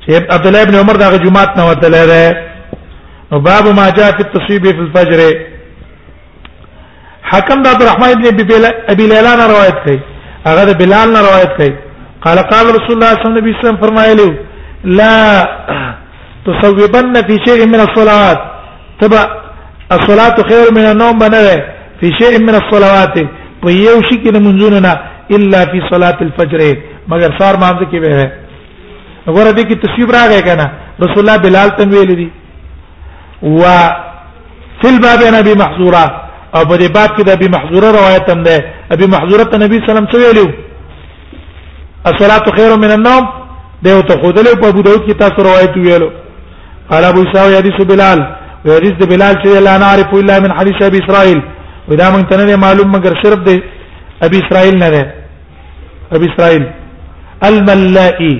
چې 0.05 0.13
عبد 0.35 0.47
الله 0.47 0.61
ابن 0.63 0.75
عمر 0.81 0.93
دا 1.03 1.17
جمعه 1.17 1.49
نه 1.57 1.63
وتلره 1.69 2.35
او 3.31 3.39
باب 3.49 3.67
ما 3.79 3.89
جاء 3.89 4.11
في 4.17 4.23
التصيب 4.25 4.63
في 4.67 4.79
الفجر 4.87 5.19
حکم 7.35 7.57
د 7.63 7.67
عبدالرحمن 7.73 8.09
ابن 8.15 8.25
ابي 8.93 9.05
ليلى 9.11 9.31
نه 9.39 9.45
روایت 9.53 9.77
کوي 9.83 9.99
هغه 10.47 10.63
د 10.69 10.71
بلال 10.81 11.07
نه 11.15 11.19
روایت 11.27 11.51
کوي 11.57 11.71
قال 12.25 12.37
قال 12.51 12.65
رسول 12.77 12.93
الله 12.97 13.11
صلى 13.19 13.27
الله 13.31 13.41
عليه 13.51 13.55
وسلم 13.63 13.77
فرمایلی 13.83 14.29
لا 14.99 15.13
تصوبن 16.47 17.13
في 17.27 17.35
شيء 17.47 17.59
من 17.73 17.79
الصلوات 17.87 18.39
تبع 19.01 19.23
الصلاه 19.97 20.35
خير 20.49 20.65
من 20.77 20.85
النوم 20.91 21.15
بنره 21.23 21.57
في 21.99 22.07
شيء 22.21 22.33
من 22.47 22.55
الصلوات 22.61 23.15
ويو 23.65 23.97
شي 24.09 24.15
کې 24.23 24.29
منځونه 24.47 24.79
نه 24.87 24.93
الا 25.35 25.59
في 25.71 25.79
صلاه 25.91 26.17
الفجر 26.27 26.61
مگر 27.11 27.29
سار 27.39 27.55
مانځ 27.63 27.79
کې 27.91 27.97
به 28.03 28.13
ہے 28.19 28.27
وګوره 29.27 29.51
دې 29.57 29.63
کې 29.69 29.75
تصویب 29.85 30.09
راغی 30.17 30.41
کنه 30.47 30.65
رسول 31.03 31.19
الله 31.23 31.37
بلال 31.45 31.69
تن 31.77 31.89
ویل 31.93 32.15
دي 32.21 32.29
و 33.59 33.63
فی 34.81 34.87
الباب 34.89 35.19
انا 35.27 35.39
بمحظورات 35.47 36.22
او 36.55 36.61
په 36.69 36.75
دې 36.81 36.87
باب 36.95 37.09
کې 37.15 37.21
د 37.27 37.29
ابي 37.37 37.47
محذوره 37.55 37.89
روایت 37.99 38.25
هم 38.33 38.41
ده 38.47 38.55
ابي 38.93 39.05
محذوره 39.13 39.43
ته 39.51 39.57
نبی 39.63 39.75
سلام 39.91 40.05
څه 40.11 40.15
ویلو 40.21 40.45
الصلاه 42.11 42.45
خير 42.57 42.71
من 42.83 42.91
النوم 42.97 43.23
ده 43.83 43.89
او 43.95 44.01
ته 44.09 44.13
خدای 44.23 44.55
په 44.61 44.65
ابو 44.71 44.81
داود 44.87 45.03
کې 45.07 45.13
تاسو 45.23 45.39
روایت 45.49 45.73
ویلو 45.77 46.09
قال 46.91 47.03
ابو 47.11 47.19
اسحاق 47.23 47.49
حديث 47.61 47.77
بلال 47.91 48.19
حديث 48.77 48.97
بلال 49.11 49.35
چې 49.43 49.47
لا 49.67 49.75
نعرف 49.85 50.09
الا 50.21 50.35
من 50.43 50.51
حديث 50.57 50.77
ابي 50.89 50.97
اسرائيل 51.03 51.39
ودا 51.89 52.07
مونږ 52.13 52.25
ته 52.29 52.55
معلوم 52.65 52.87
مگر 52.95 53.13
صرف 53.23 53.39
ده 53.47 53.55
ابي 54.25 54.37
اسرائيل 54.43 54.75
نه 54.83 54.89
ده 54.95 55.03
ابي 56.15 56.25
اسرائيل 56.33 56.63
الملائي 57.47 58.35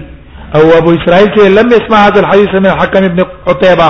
او 0.58 0.64
ابو 0.80 0.90
اسرائيل 0.98 1.30
چې 1.36 1.42
لم 1.60 1.68
يسمع 1.78 2.00
هذا 2.08 2.20
الحديث 2.24 2.50
من 2.64 2.72
حكم 2.82 3.04
ابن 3.10 3.20
عتيبه 3.48 3.90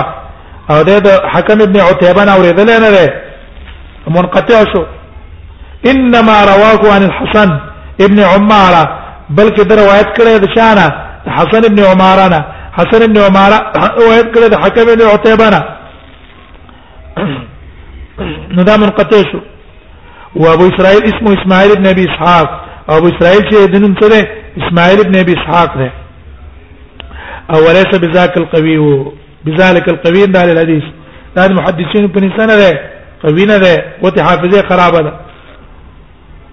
او 0.70 0.78
ده 0.88 0.94
حكم 1.32 1.58
ابن 1.68 1.76
عتيبه 1.88 2.24
نه 2.24 2.32
اوريدل 2.34 2.66
نه 2.84 2.90
ده 2.96 3.23
منقطع 4.08 4.64
شو 4.74 4.84
انما 5.90 6.44
رواه 6.52 6.92
عن 6.94 7.02
الحسن 7.02 7.50
ابن 8.00 8.18
عماره 8.20 8.84
بلکې 9.38 9.62
د 9.64 9.72
روایت 9.82 10.08
کړه 10.18 10.32
د 10.44 10.46
شانه 10.56 10.86
حسن 11.38 11.62
ابن 11.70 11.80
عماره 11.90 12.26
نه 12.34 12.40
حسن 12.78 13.02
ابن 13.08 13.18
عماره 13.26 13.58
روایت 14.02 14.26
کړه 14.34 14.46
د 14.52 14.56
حکم 14.62 14.86
ابن 14.90 15.02
عتیبه 15.12 15.48
نه 15.54 15.60
نو 18.54 18.62
دا 18.68 18.76
منقطع 18.76 19.22
شو 19.32 19.40
و 20.40 20.44
ابو 20.54 20.64
اسرائيل 20.68 21.02
اسمه 21.10 21.30
اسماعيل 21.42 21.70
ابن 21.76 21.86
ابي 21.86 22.04
اسحاق 22.08 22.48
ابو 22.98 23.06
اسرائيل 23.12 23.42
چې 23.50 23.56
دنوم 23.72 23.94
سره 24.00 24.20
اسماعيل 24.62 24.98
ابن 25.00 25.14
ابي 25.18 25.32
اسحاق 25.38 25.78
ده 25.78 25.90
او 27.52 27.58
وليس 27.68 27.86
بذاك 28.02 28.34
القوي 28.42 28.78
بذلك 29.44 29.88
القوي 29.88 30.26
ده 30.26 30.44
الحديث 30.44 30.82
دا 31.36 31.48
محدثين 31.52 32.08
په 32.12 32.18
نسانه 32.26 32.56
ده 32.62 32.93
وینه 33.22 33.56
ده 33.58 33.84
قوت 34.02 34.20
حافظه 34.20 34.62
خرابه 34.68 35.00
ده 35.06 35.12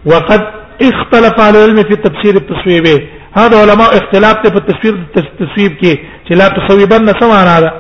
وقد 0.05 0.41
اختلف 0.81 1.35
على 1.39 1.57
العلم 1.57 1.75
في 1.77 1.95
تفسير 1.95 2.35
التصويب 2.35 3.07
هذا 3.37 3.57
علماء 3.61 3.89
اختلاف 3.97 4.33
ته 4.33 4.49
په 4.53 4.59
تفسير 4.59 4.93
التصويب 5.17 5.71
کې 5.81 5.95
چې 6.27 6.31
لا 6.31 6.47
تصويبن 6.47 7.07
څه 7.13 7.23
معنا 7.25 7.59
ده 7.59 7.71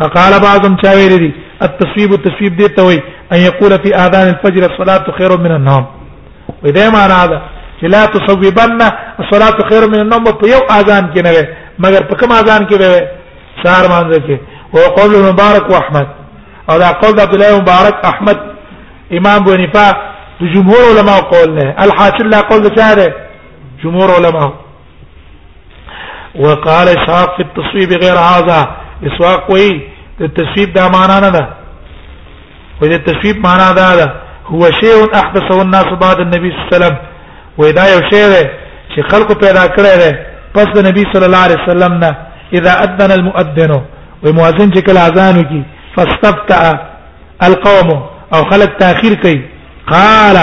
فقال 0.00 0.32
بعضهم 0.42 0.76
چا 0.84 0.92
ویل 0.94 1.16
دي 1.18 1.32
التصويب 1.62 2.12
التصويب 2.12 2.56
دي 2.56 2.68
ته 2.68 2.84
وي 2.86 2.98
ان 3.32 3.38
يقول 3.38 3.72
في 3.82 3.94
اذان 4.04 4.28
الفجر 4.34 4.62
الصلاه 4.72 5.04
خير 5.18 5.38
من 5.38 5.52
النوم 5.56 5.84
وده 6.64 6.90
معنا 6.90 7.26
ده 7.26 7.38
چې 7.80 7.84
لا 7.94 8.04
تصويبن 8.06 8.78
الصلاه 9.22 9.58
خير 9.70 9.82
من 9.92 10.00
النوم 10.04 10.24
په 10.24 10.46
یو 10.54 10.62
اذان 10.80 11.04
کې 11.14 11.20
نه 11.24 11.30
مگر 11.84 12.00
په 12.08 12.14
کوم 12.20 12.32
اذان 12.32 12.62
کې 12.68 12.74
وي 12.80 12.94
سار 13.64 13.84
مانځ 13.92 14.12
کې 14.26 14.36
او 14.76 14.94
قول 14.96 15.12
مبارک 15.32 15.66
واحمد 15.70 16.06
او 16.70 16.78
دا 16.78 16.90
قول 17.00 17.12
د 17.16 17.20
عبد 17.20 17.34
الله 17.34 17.60
مبارک 17.60 17.94
احمد 18.04 18.38
امام 19.18 19.38
بنفا 19.44 19.88
د 20.40 20.44
جمهور 20.54 20.82
علما 20.90 21.18
قول 21.32 21.50
نه 21.58 21.74
الحاصل 21.84 22.30
لا 22.30 22.40
قول 22.40 22.62
ده 22.68 23.14
جمهور 23.84 24.10
علما 24.10 24.52
وقال 26.34 26.88
اسحاق 26.88 27.36
في 27.36 27.42
التصويب 27.42 27.90
غير 28.04 28.18
هذا 28.32 28.58
اسواق 29.08 29.50
وي 29.54 29.80
التصويب 30.20 30.72
دا 30.72 30.88
معنا 30.88 31.20
نه 31.20 31.28
ده 31.28 31.48
وإذا 32.82 32.96
التصويب 32.96 33.36
معنا 33.46 33.72
دا 33.72 33.94
ده 33.96 34.12
هو 34.46 34.62
شيء 34.62 34.98
احدثه 35.14 35.62
الناس 35.62 35.84
بعد 36.04 36.18
النبي 36.20 36.48
صلى 36.50 36.58
الله 36.58 36.68
عليه 36.72 36.76
وسلم 36.86 36.96
وإذا 37.58 37.84
یو 37.94 38.00
شی 38.12 38.24
ده 38.32 38.50
چې 38.94 39.00
خلق 39.12 39.28
پیدا 39.44 39.64
کړی 39.76 39.94
ده 40.02 40.10
پس 40.54 40.66
د 40.76 40.86
نبی 40.88 41.02
صلی 41.12 41.24
الله 41.26 41.42
علیه 41.46 41.60
وسلم 41.66 41.92
نه 42.04 42.12
اذا 42.54 42.72
اذن 42.84 43.10
المؤذن 43.12 43.80
ومؤذن 44.24 44.68
چې 44.74 44.80
کله 44.86 45.00
اذان 45.08 45.36
وکي 45.38 45.62
فاستفتع 45.96 46.74
القوم 47.46 48.02
او 48.34 48.44
خلق 48.50 48.76
تاخير 48.76 49.14
کوي 49.22 49.40
قال 49.90 50.36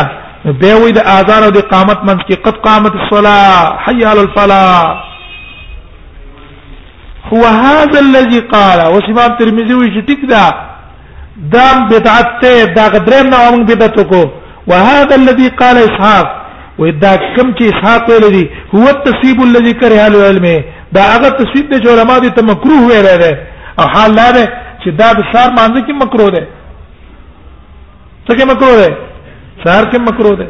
بیوی 0.46 0.92
د 0.92 0.98
اذان 1.18 1.44
او 1.44 1.50
د 1.58 1.68
قامت 1.74 2.00
منځ 2.04 2.20
کې 2.28 2.36
قد 2.46 2.58
قامت 2.66 2.94
الصلاه 3.00 3.78
حي 3.84 4.06
على 4.06 4.22
الفلاح 4.22 5.10
هو 7.34 7.44
هذا 7.46 8.00
الذي 8.00 8.40
قال 8.56 8.80
وسمام 8.96 9.36
ترمذي 9.40 9.74
وی 9.74 9.90
چې 9.96 10.06
ټیک 10.10 10.30
دا 10.30 10.46
دام 11.56 11.88
بدعت 11.90 12.42
ته 12.42 12.64
دا 12.78 12.88
دریم 12.88 13.30
نه 13.30 13.50
موږ 13.52 13.74
بدعت 13.76 14.00
کو 14.14 14.24
وهذا 14.68 15.16
الذي 15.16 15.50
قال 15.50 15.78
اسحاق 15.84 16.36
ودا 16.80 17.16
کم 17.36 17.52
چې 17.52 17.64
اسحاق 17.64 18.10
ویل 18.10 18.32
دي 18.32 18.46
هو 18.76 18.88
التصيب 18.96 19.42
الذي 19.44 19.74
كره 19.84 20.08
العلم 20.08 20.64
دا 20.98 21.02
هغه 21.16 21.30
تصيب 21.30 21.70
د 21.74 21.88
علماء 21.90 22.20
دي 22.20 22.30
ته 22.40 22.50
مکروه 22.52 22.88
ویل 22.90 23.08
دی 23.24 23.34
او 23.80 23.88
حال 23.96 24.16
دا 24.16 24.32
چې 24.84 24.92
دا 25.02 25.12
د 25.20 25.26
سار 25.34 25.50
باندې 25.60 25.80
کې 25.86 25.94
مکروه 26.04 26.30
ده 26.36 26.44
څه 28.28 28.36
کې 28.38 28.46
مکروه 28.52 28.76
ده 28.82 28.90
سار 29.66 29.88
کې 29.92 30.00
مکروه 30.08 30.36
ده 30.42 30.48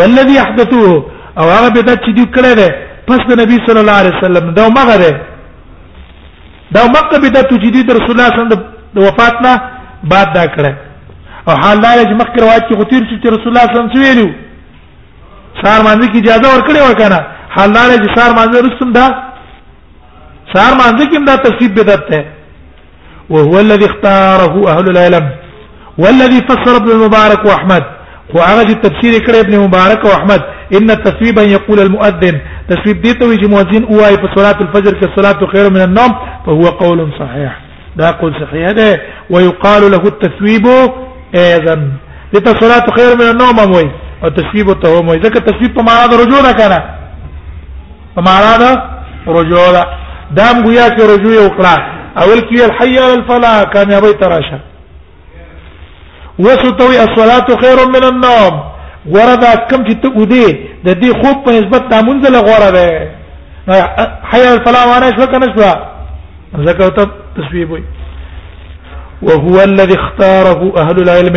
ولذي 0.00 0.36
احدثوه 0.44 0.92
او 1.38 1.44
هغه 1.54 1.68
به 1.76 1.82
د 1.88 2.00
چې 2.04 2.10
دی 2.18 2.24
کړه 2.34 2.52
ده 2.60 2.68
پس 3.08 3.20
د 3.30 3.40
نبی 3.42 3.58
صلی 3.66 3.80
الله 3.82 3.96
علیه 4.02 4.14
وسلم 4.18 4.52
دا 4.58 4.64
مغه 4.78 4.96
ده 5.04 5.12
دا 6.76 6.82
مکه 6.96 7.18
به 7.22 7.28
د 7.36 7.42
تجدید 7.52 7.90
رسول 7.98 8.10
الله 8.14 8.26
صلی 8.32 8.40
الله 8.40 8.46
علیه 8.46 8.56
وسلم 8.56 8.64
د 8.96 8.98
وفات 9.06 9.42
نه 9.46 9.52
بعد 10.12 10.28
دا 10.38 10.44
کړه 10.54 10.72
او 11.48 11.54
حال 11.62 11.76
دا 11.84 11.90
چې 12.08 12.14
مخکې 12.22 12.40
روایت 12.44 12.64
کې 12.68 12.76
غتیر 12.80 13.02
چې 13.10 13.26
رسول 13.34 13.48
الله 13.50 13.64
صلی 13.68 13.76
الله 13.76 13.82
علیه 13.82 13.92
وسلم 13.92 14.04
ویلو 14.04 14.28
سار 15.64 15.80
باندې 15.88 16.06
کې 16.12 16.16
اجازه 16.24 16.46
ورکړې 16.50 16.80
ورکنه 16.88 17.18
حال 17.56 17.70
دا 17.76 17.82
چې 18.04 18.08
سار 18.18 18.30
باندې 18.38 18.54
رسول 18.68 18.92
دا 18.98 19.06
سار 20.54 20.72
باندې 20.80 21.04
کې 21.12 21.24
دا 21.30 21.34
تفصیل 21.48 21.70
بدعت 21.80 22.02
ده 22.10 22.18
وهو 23.30 23.60
الذي 23.60 23.86
اختاره 23.86 24.68
أهل 24.70 24.90
العلم 24.90 25.30
والذي 25.98 26.40
فسر 26.48 26.76
ابن 26.76 26.90
المبارك 26.90 27.44
وأحمد 27.44 27.82
وعرج 28.34 28.70
التفسير 28.70 29.26
كره 29.26 29.40
ابن 29.40 29.58
مبارك 29.60 30.04
وأحمد 30.04 30.42
إن 30.74 30.90
التثويب 30.90 31.38
أن 31.38 31.48
يقول 31.50 31.80
المؤذن 31.80 32.40
تثويب 32.68 33.02
دي 33.02 33.14
توي 33.14 33.36
جموازين 33.36 33.86
في 34.16 34.28
صلاه 34.36 34.56
الفجر 34.60 34.92
كصلاه 35.00 35.46
خير 35.52 35.70
من 35.70 35.80
النوم 35.80 36.12
فهو 36.46 36.62
قول 36.62 37.10
صحيح 37.20 37.60
ده 37.96 38.10
قول 38.10 38.34
صحيح 38.40 38.70
ده 38.70 39.00
ويقال 39.30 39.90
له 39.90 39.96
التثويب 40.04 40.66
أيضا 41.36 41.74
دي 42.34 42.40
صلاة 42.60 42.86
خير 42.98 43.14
من 43.14 43.28
النوم 43.30 43.60
أموي 43.60 43.90
والتثويب 44.22 44.70
التهوم 44.70 45.06
ذكر 45.12 45.36
التثويب 45.38 45.74
بمعنى 45.74 46.16
رجوع 46.22 46.40
ده 46.40 46.52
كان 46.52 46.82
بمعنى 48.16 48.76
رجوع 49.28 49.72
ده 49.72 49.86
دام 50.30 50.62
گویا 50.64 50.88
کې 50.88 51.02
رجوع 51.02 51.46
وکړه 51.46 51.95
اول 52.22 52.40
کې 52.48 52.58
الحي 52.66 52.98
على 52.98 53.14
الفلاح 53.14 53.62
کامیابی 53.72 54.12
تراشه 54.20 54.60
وسطوي 56.38 56.98
الصلاه 57.00 57.46
خير 57.62 57.88
من 57.96 58.04
النوم 58.10 58.60
وردا 59.06 59.54
کم 59.70 59.84
چې 59.84 59.94
ته 60.02 60.20
ودی 60.20 60.46
د 60.86 60.90
دې 61.02 61.24
خوب 61.24 61.44
په 61.46 61.50
نسبت 61.58 61.82
تامنځ 61.90 62.30
له 62.30 62.38
غوړه 62.38 62.70
ده 62.76 63.76
حي 64.32 64.42
على 64.46 64.54
الفلاح 64.58 64.86
وانا 64.90 65.10
شو 65.18 65.26
کنه 65.26 65.46
شو 65.56 66.64
ذکر 66.68 66.88
ته 66.98 67.06
تسبیح 67.36 67.66
وي 67.70 67.82
وهو 69.22 69.58
الذي 69.64 69.94
اختاره 69.96 70.72
اهل 70.78 71.00
العلم 71.02 71.36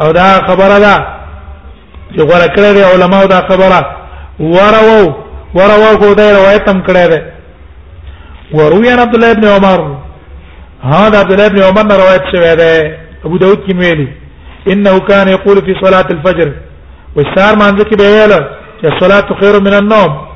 او 0.00 0.12
دا 0.12 0.32
خبره 0.48 0.78
ده 0.78 1.06
چې 2.12 2.20
غوړه 2.28 2.48
کړی 2.58 2.74
دی 2.76 2.82
علماء 2.90 3.24
دا 3.34 3.40
خبره 3.48 3.96
ورو 4.40 5.14
ورو 5.54 5.96
کو 6.00 6.14
دا 6.20 6.28
روایت 6.32 6.68
هم 6.70 6.82
کړی 6.82 7.10
دی 7.12 7.20
وروي 8.58 8.90
عن 8.92 8.98
عبد 8.98 9.14
الله 9.14 9.32
بن 9.32 9.48
عمر 9.48 9.88
ها 10.82 11.08
دا 11.08 11.18
عبد 11.20 11.32
الله 11.32 11.46
ابن 11.46 11.60
عمر 11.62 11.92
روایت 11.96 12.22
شوی 12.32 12.56
دی 12.56 12.94
ابو 13.24 13.36
داود 13.38 13.58
کې 13.66 13.74
ویلي 13.76 14.08
انه 14.68 14.98
كان 15.00 15.28
يقول 15.28 15.56
في 15.64 15.74
صلاه 15.84 16.06
الفجر 16.10 16.52
والسار 17.16 17.56
ما 17.56 17.64
عندك 17.64 17.88
بيلا 17.96 18.48
الصلاه 18.84 19.28
خير 19.40 19.60
من 19.60 19.74
النوم 19.74 20.26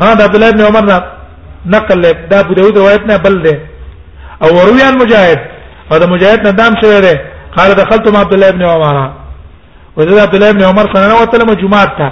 هذا 0.00 0.24
عبد 0.24 0.34
الله 0.34 0.50
بن 0.50 0.60
عمر 0.60 1.02
نقل 1.66 2.02
دا 2.30 2.40
ابو 2.40 2.54
داود 2.54 2.78
روایت 2.78 3.00
نه 3.06 3.16
بل 3.16 3.42
ده 3.42 3.58
او 4.42 4.48
ورویان 4.56 4.98
مجاهد 4.98 5.38
او 5.92 5.98
دا 5.98 6.06
مجاهد 6.06 6.40
نه 6.46 6.50
دام 6.50 6.74
شوی 6.82 7.00
ده 7.00 7.20
قال 7.56 7.74
دخلت 7.74 8.08
مع 8.14 8.20
عبد 8.20 8.32
الله 8.34 8.50
بن 8.50 8.62
عمر 8.62 9.10
وزاد 9.96 10.18
عبد 10.18 10.34
الله 10.34 10.52
بن 10.52 10.62
عمر 10.62 10.86
سنه 10.94 11.14
وتلم 11.22 11.50
جمعه 11.62 11.84
تا 11.98 12.08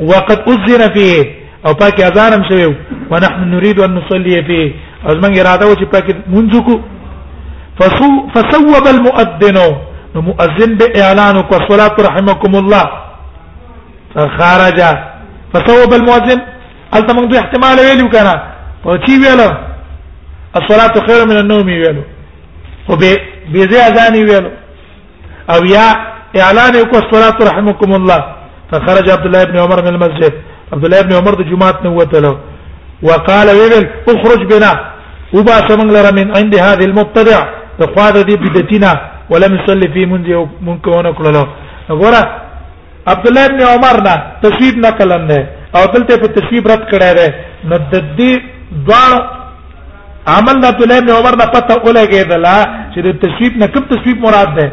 وقد 0.00 0.38
اذن 0.52 0.82
فيه 0.94 1.24
او 1.66 1.72
پاک 1.80 2.00
اذانم 2.00 2.42
شوی 2.48 2.66
ونحن 3.10 3.40
نريد 3.54 3.80
ان 3.80 3.94
نصلي 3.94 4.44
فيه 4.48 4.72
از 5.04 5.16
موږ 5.22 5.38
اراده 5.40 5.66
و 5.66 5.74
چې 5.74 5.86
پکې 5.92 6.12
مونږ 6.26 6.52
کو 6.66 6.74
فصوب 8.34 8.74
المؤذن 8.94 9.56
نو 10.14 10.20
مؤذن 10.22 10.70
به 10.78 10.86
اعلان 11.02 11.36
کو 11.48 11.54
صلاه 11.68 11.96
رحمكم 12.08 12.52
الله 12.60 12.84
فخرج 14.14 14.78
فصوب 15.52 15.92
المؤذن 16.00 16.40
هل 16.94 17.02
موږ 17.16 17.26
دوی 17.30 17.38
احتمال 17.38 17.76
ویلو 17.78 18.08
کنه 18.10 18.34
او 18.84 18.96
چی 18.96 19.12
ویلو 19.22 19.48
الصلاه 20.58 20.94
خير 21.06 21.20
من 21.30 21.36
النوم 21.36 21.66
ویلو 21.66 22.02
او 22.88 22.96
به 22.96 23.16
به 23.52 23.58
زی 23.70 23.78
اذان 23.88 24.14
ویلو 24.14 24.48
او 25.52 25.64
یا 25.66 25.86
اعلان 26.40 26.72
کو 26.92 26.96
صلاه 27.12 27.38
رحمكم 27.52 27.92
الله 27.92 28.20
فخرج 28.70 29.10
عبد 29.10 29.26
الله 29.26 29.44
بن 29.44 29.56
عمر 29.58 29.76
من 29.82 29.88
المسجد 29.94 30.32
عبد 30.72 30.84
الله 30.84 31.00
بن 31.02 31.12
عمر 31.18 31.34
د 31.40 31.42
جمعه 31.50 31.74
نوته 31.84 32.18
له 32.20 32.36
وقال 33.02 33.48
ويل 33.60 33.86
اخرج 34.08 34.40
بنا 34.52 34.72
وبا 35.36 35.56
سمن 35.68 35.88
لرا 35.94 36.10
من 36.10 36.36
عند 36.38 36.54
هذه 36.66 36.84
المبتدع 36.84 37.40
تخواد 37.80 38.16
دي 38.26 38.36
بدتنا 38.36 38.90
ولم 39.30 39.52
يصلي 39.60 39.88
في 39.94 40.06
منذ 40.12 40.46
منكون 40.66 41.12
كله 41.12 41.46
غورا 41.90 42.22
عبد 43.12 43.26
الله 43.28 43.46
بن 43.46 43.60
عمر 43.72 43.96
نا 44.06 44.14
تشویب 44.44 44.74
نقل 44.86 45.10
نه 45.28 45.40
او 45.76 45.84
دلته 45.94 46.14
په 46.22 46.26
تشویب 46.38 46.64
رد 46.72 46.84
کړه 46.92 47.10
ده 47.18 47.26
نو 47.68 47.76
د 47.92 47.94
دې 48.18 48.32
دوه 48.88 49.12
عمل 50.36 50.56
عبد 50.70 50.82
الله 50.82 50.98
بن 51.04 51.10
عمر 51.18 51.34
نه 51.40 51.46
پته 51.54 51.74
ولګېدلا 51.86 52.56
چې 52.94 52.98
د 53.06 53.08
تشویب 53.24 53.52
نه 53.60 53.66
کوم 53.74 53.84
تشویب 53.92 54.18
مراد 54.26 54.50
ده 54.56 54.66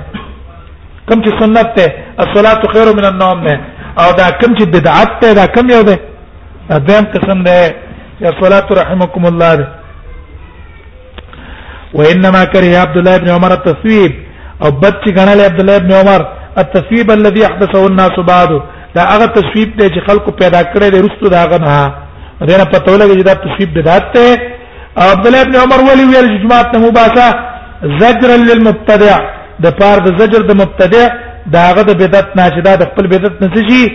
کوم 1.10 1.20
چې 1.26 1.32
سنت 1.42 1.68
ده 1.78 1.88
الصلاه 2.24 2.62
خير 2.74 2.88
من 3.00 3.06
النوم 3.12 3.38
نه 3.48 3.54
او 4.02 4.10
دا 4.20 4.28
کوم 4.42 4.52
چې 4.58 4.66
بدعت 4.76 5.10
ده 5.22 5.30
دا 5.40 5.46
کوم 5.56 5.66
یو 5.76 5.82
ده 5.90 5.96
دا 6.70 6.98
قسم 7.14 7.40
ده 7.48 7.58
یا 8.24 8.32
صلات 8.42 8.70
رحمکم 8.84 9.26
الله 9.32 9.54
ده 9.60 9.66
وانما 12.00 12.44
كره 12.54 12.70
عبد 12.84 12.98
الله 13.00 13.16
بن 13.24 13.30
عمر 13.36 13.52
التصويب 13.58 14.14
او 14.64 14.70
بچ 14.84 15.02
غنل 15.18 15.40
عبد 15.48 15.60
الله 15.62 15.78
بن 15.86 15.92
عمر 16.00 16.22
التصويب 16.62 17.08
الذي 17.18 17.42
احدثه 17.50 17.82
الناس 17.90 18.16
بعد 18.32 18.52
دا 18.96 19.02
هغه 19.14 19.26
تصویب 19.38 19.70
دی 19.78 19.90
چې 19.94 20.00
خلکو 20.08 20.32
پیدا 20.42 20.62
کړی 20.74 20.88
دی 20.94 21.00
رستو 21.08 21.28
دا 21.36 21.42
غنه 21.46 21.76
دا 22.50 22.58
نه 22.62 22.66
پته 22.74 22.90
ولګی 22.94 23.16
چې 23.20 23.24
دا 23.30 23.34
تصویب 23.44 23.74
دی 23.78 23.82
داته 23.82 24.26
عبد 25.06 25.26
الله 25.28 25.44
بن 25.44 25.56
عمر 25.64 25.80
ولی 25.90 26.04
ویل 26.12 26.30
جماعت 26.44 26.76
نه 26.76 26.88
مباسه 26.88 27.28
زجر 28.02 28.30
للمبتدع 28.48 29.16
د 29.64 29.68
پار 29.80 29.98
د 30.06 30.20
زجر 30.22 30.42
د 30.52 30.58
مبتدع 30.62 31.08
دا 31.54 31.62
هغه 31.72 31.82
د 31.82 31.92
بدعت 32.04 32.36
ناشده 32.36 32.76
د 32.76 32.84
خپل 32.92 33.08
بدعت 33.08 33.42
نه 33.44 33.64
شي 33.70 33.86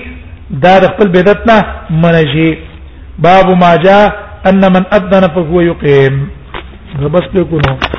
دا 0.50 0.78
د 0.80 0.86
خپل 0.92 1.06
بدعت 1.08 1.46
نه 1.46 1.64
منجي 1.90 2.50
باب 3.18 3.50
ما 3.58 3.76
جاء 3.76 4.06
ان 4.46 4.72
من 4.72 4.84
اذن 4.94 5.20
فهو 5.34 5.60
يقيم 5.60 6.28
بس 7.02 7.24
بكونوا 7.34 7.97